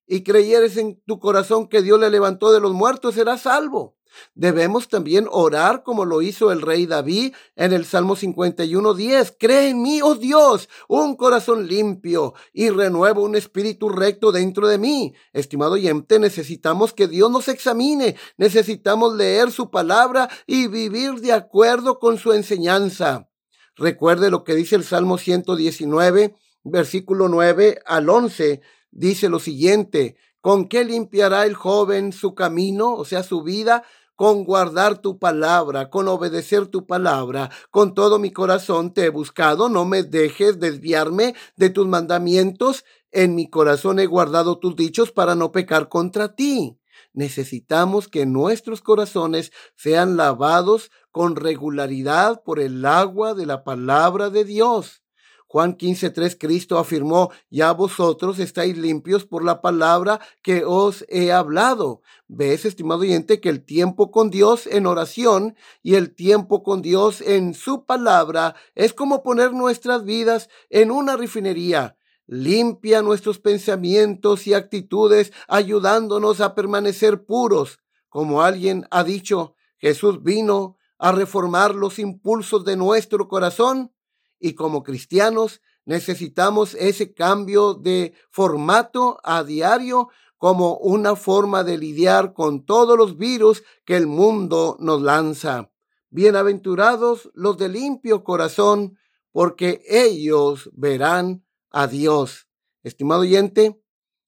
y 0.04 0.24
creyeres 0.24 0.76
en 0.78 1.00
tu 1.06 1.20
corazón 1.20 1.68
que 1.68 1.80
Dios 1.80 2.00
le 2.00 2.10
levantó 2.10 2.50
de 2.50 2.58
los 2.58 2.72
muertos, 2.72 3.14
serás 3.14 3.42
salvo. 3.42 3.96
Debemos 4.34 4.88
también 4.88 5.28
orar 5.30 5.84
como 5.84 6.04
lo 6.04 6.22
hizo 6.22 6.50
el 6.50 6.60
rey 6.60 6.86
David 6.86 7.34
en 7.54 7.72
el 7.72 7.84
Salmo 7.84 8.16
51, 8.16 8.94
10. 8.94 9.36
Cree 9.38 9.68
en 9.68 9.80
mí, 9.80 10.02
oh 10.02 10.16
Dios, 10.16 10.68
un 10.88 11.14
corazón 11.14 11.68
limpio 11.68 12.34
y 12.52 12.70
renuevo 12.70 13.22
un 13.22 13.36
espíritu 13.36 13.90
recto 13.90 14.32
dentro 14.32 14.66
de 14.66 14.76
mí. 14.76 15.14
Estimado 15.32 15.74
oyente, 15.74 16.18
necesitamos 16.18 16.92
que 16.92 17.06
Dios 17.06 17.30
nos 17.30 17.46
examine. 17.46 18.16
Necesitamos 18.38 19.14
leer 19.14 19.52
su 19.52 19.70
palabra 19.70 20.28
y 20.48 20.66
vivir 20.66 21.20
de 21.20 21.32
acuerdo 21.32 22.00
con 22.00 22.18
su 22.18 22.32
enseñanza. 22.32 23.28
Recuerde 23.76 24.30
lo 24.30 24.44
que 24.44 24.54
dice 24.54 24.76
el 24.76 24.84
Salmo 24.84 25.18
119, 25.18 26.36
versículo 26.64 27.28
9 27.28 27.80
al 27.86 28.08
11. 28.08 28.60
Dice 28.90 29.28
lo 29.28 29.38
siguiente, 29.38 30.16
¿con 30.40 30.68
qué 30.68 30.84
limpiará 30.84 31.46
el 31.46 31.54
joven 31.54 32.12
su 32.12 32.34
camino, 32.34 32.94
o 32.94 33.04
sea, 33.04 33.22
su 33.22 33.42
vida? 33.42 33.84
Con 34.14 34.44
guardar 34.44 34.98
tu 34.98 35.18
palabra, 35.18 35.88
con 35.88 36.06
obedecer 36.06 36.66
tu 36.66 36.86
palabra. 36.86 37.50
Con 37.70 37.94
todo 37.94 38.18
mi 38.18 38.30
corazón 38.30 38.92
te 38.92 39.06
he 39.06 39.08
buscado, 39.08 39.70
no 39.70 39.86
me 39.86 40.02
dejes 40.02 40.60
desviarme 40.60 41.34
de 41.56 41.70
tus 41.70 41.86
mandamientos. 41.88 42.84
En 43.10 43.34
mi 43.34 43.48
corazón 43.48 43.98
he 43.98 44.06
guardado 44.06 44.58
tus 44.58 44.76
dichos 44.76 45.12
para 45.12 45.34
no 45.34 45.50
pecar 45.50 45.88
contra 45.88 46.34
ti. 46.34 46.78
Necesitamos 47.12 48.08
que 48.08 48.24
nuestros 48.24 48.80
corazones 48.80 49.52
sean 49.76 50.16
lavados 50.16 50.90
con 51.10 51.36
regularidad 51.36 52.42
por 52.42 52.58
el 52.58 52.84
agua 52.86 53.34
de 53.34 53.46
la 53.46 53.64
palabra 53.64 54.30
de 54.30 54.44
Dios. 54.44 55.02
Juan 55.52 55.76
15.3 55.76 56.38
Cristo 56.38 56.78
afirmó, 56.78 57.30
ya 57.50 57.72
vosotros 57.72 58.38
estáis 58.38 58.78
limpios 58.78 59.26
por 59.26 59.44
la 59.44 59.60
palabra 59.60 60.18
que 60.40 60.64
os 60.64 61.04
he 61.10 61.30
hablado. 61.30 62.00
Ves, 62.26 62.64
estimado 62.64 63.02
oyente, 63.02 63.38
que 63.38 63.50
el 63.50 63.62
tiempo 63.62 64.10
con 64.10 64.30
Dios 64.30 64.66
en 64.66 64.86
oración 64.86 65.54
y 65.82 65.96
el 65.96 66.14
tiempo 66.14 66.62
con 66.62 66.80
Dios 66.80 67.20
en 67.20 67.52
su 67.52 67.84
palabra 67.84 68.54
es 68.74 68.94
como 68.94 69.22
poner 69.22 69.52
nuestras 69.52 70.04
vidas 70.04 70.48
en 70.70 70.90
una 70.90 71.18
refinería 71.18 71.98
limpia 72.26 73.02
nuestros 73.02 73.38
pensamientos 73.38 74.46
y 74.46 74.54
actitudes, 74.54 75.32
ayudándonos 75.48 76.40
a 76.40 76.54
permanecer 76.54 77.24
puros. 77.24 77.80
Como 78.08 78.42
alguien 78.42 78.86
ha 78.90 79.04
dicho, 79.04 79.54
Jesús 79.78 80.22
vino 80.22 80.76
a 80.98 81.12
reformar 81.12 81.74
los 81.74 81.98
impulsos 81.98 82.64
de 82.64 82.76
nuestro 82.76 83.26
corazón 83.28 83.92
y 84.38 84.54
como 84.54 84.82
cristianos 84.82 85.60
necesitamos 85.84 86.74
ese 86.74 87.12
cambio 87.12 87.74
de 87.74 88.14
formato 88.30 89.18
a 89.24 89.42
diario 89.42 90.08
como 90.36 90.76
una 90.76 91.16
forma 91.16 91.64
de 91.64 91.78
lidiar 91.78 92.32
con 92.32 92.64
todos 92.64 92.98
los 92.98 93.16
virus 93.16 93.62
que 93.84 93.96
el 93.96 94.06
mundo 94.06 94.76
nos 94.80 95.00
lanza. 95.02 95.70
Bienaventurados 96.10 97.30
los 97.34 97.56
de 97.58 97.68
limpio 97.68 98.22
corazón, 98.24 98.98
porque 99.30 99.82
ellos 99.88 100.68
verán 100.74 101.44
Adiós. 101.72 102.48
Estimado 102.82 103.22
oyente, 103.22 103.80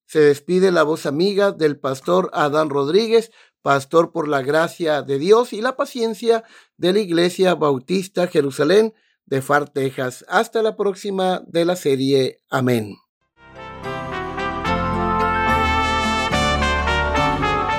se 0.05 0.19
despide 0.19 0.71
la 0.71 0.83
voz 0.83 1.05
amiga 1.05 1.51
del 1.51 1.79
pastor 1.79 2.29
Adán 2.33 2.69
Rodríguez 2.69 3.31
pastor 3.65 4.11
por 4.11 4.27
la 4.27 4.43
gracia 4.43 5.01
de 5.01 5.17
Dios 5.17 5.51
y 5.51 5.59
la 5.59 5.75
paciencia 5.75 6.43
de 6.77 6.93
la 6.93 6.99
Iglesia 6.99 7.55
Bautista 7.55 8.27
Jerusalén 8.27 8.93
de 9.25 9.41
Far, 9.41 9.69
Texas. 9.69 10.23
Hasta 10.29 10.61
la 10.61 10.77
próxima 10.77 11.41
de 11.47 11.65
la 11.65 11.75
serie. 11.75 12.41
Amén. 12.51 12.95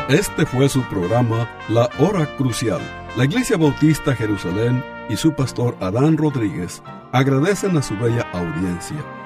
Este 0.08 0.44
fue 0.44 0.68
su 0.68 0.82
programa 0.88 1.48
La 1.68 1.88
Hora 2.00 2.36
Crucial. 2.36 2.80
La 3.16 3.24
Iglesia 3.24 3.56
Bautista 3.56 4.12
Jerusalén 4.12 4.84
y 5.08 5.16
su 5.16 5.36
pastor 5.36 5.76
Adán 5.78 6.16
Rodríguez 6.16 6.82
agradecen 7.12 7.76
a 7.76 7.82
su 7.82 7.96
bella 7.96 8.22
audiencia 8.32 9.25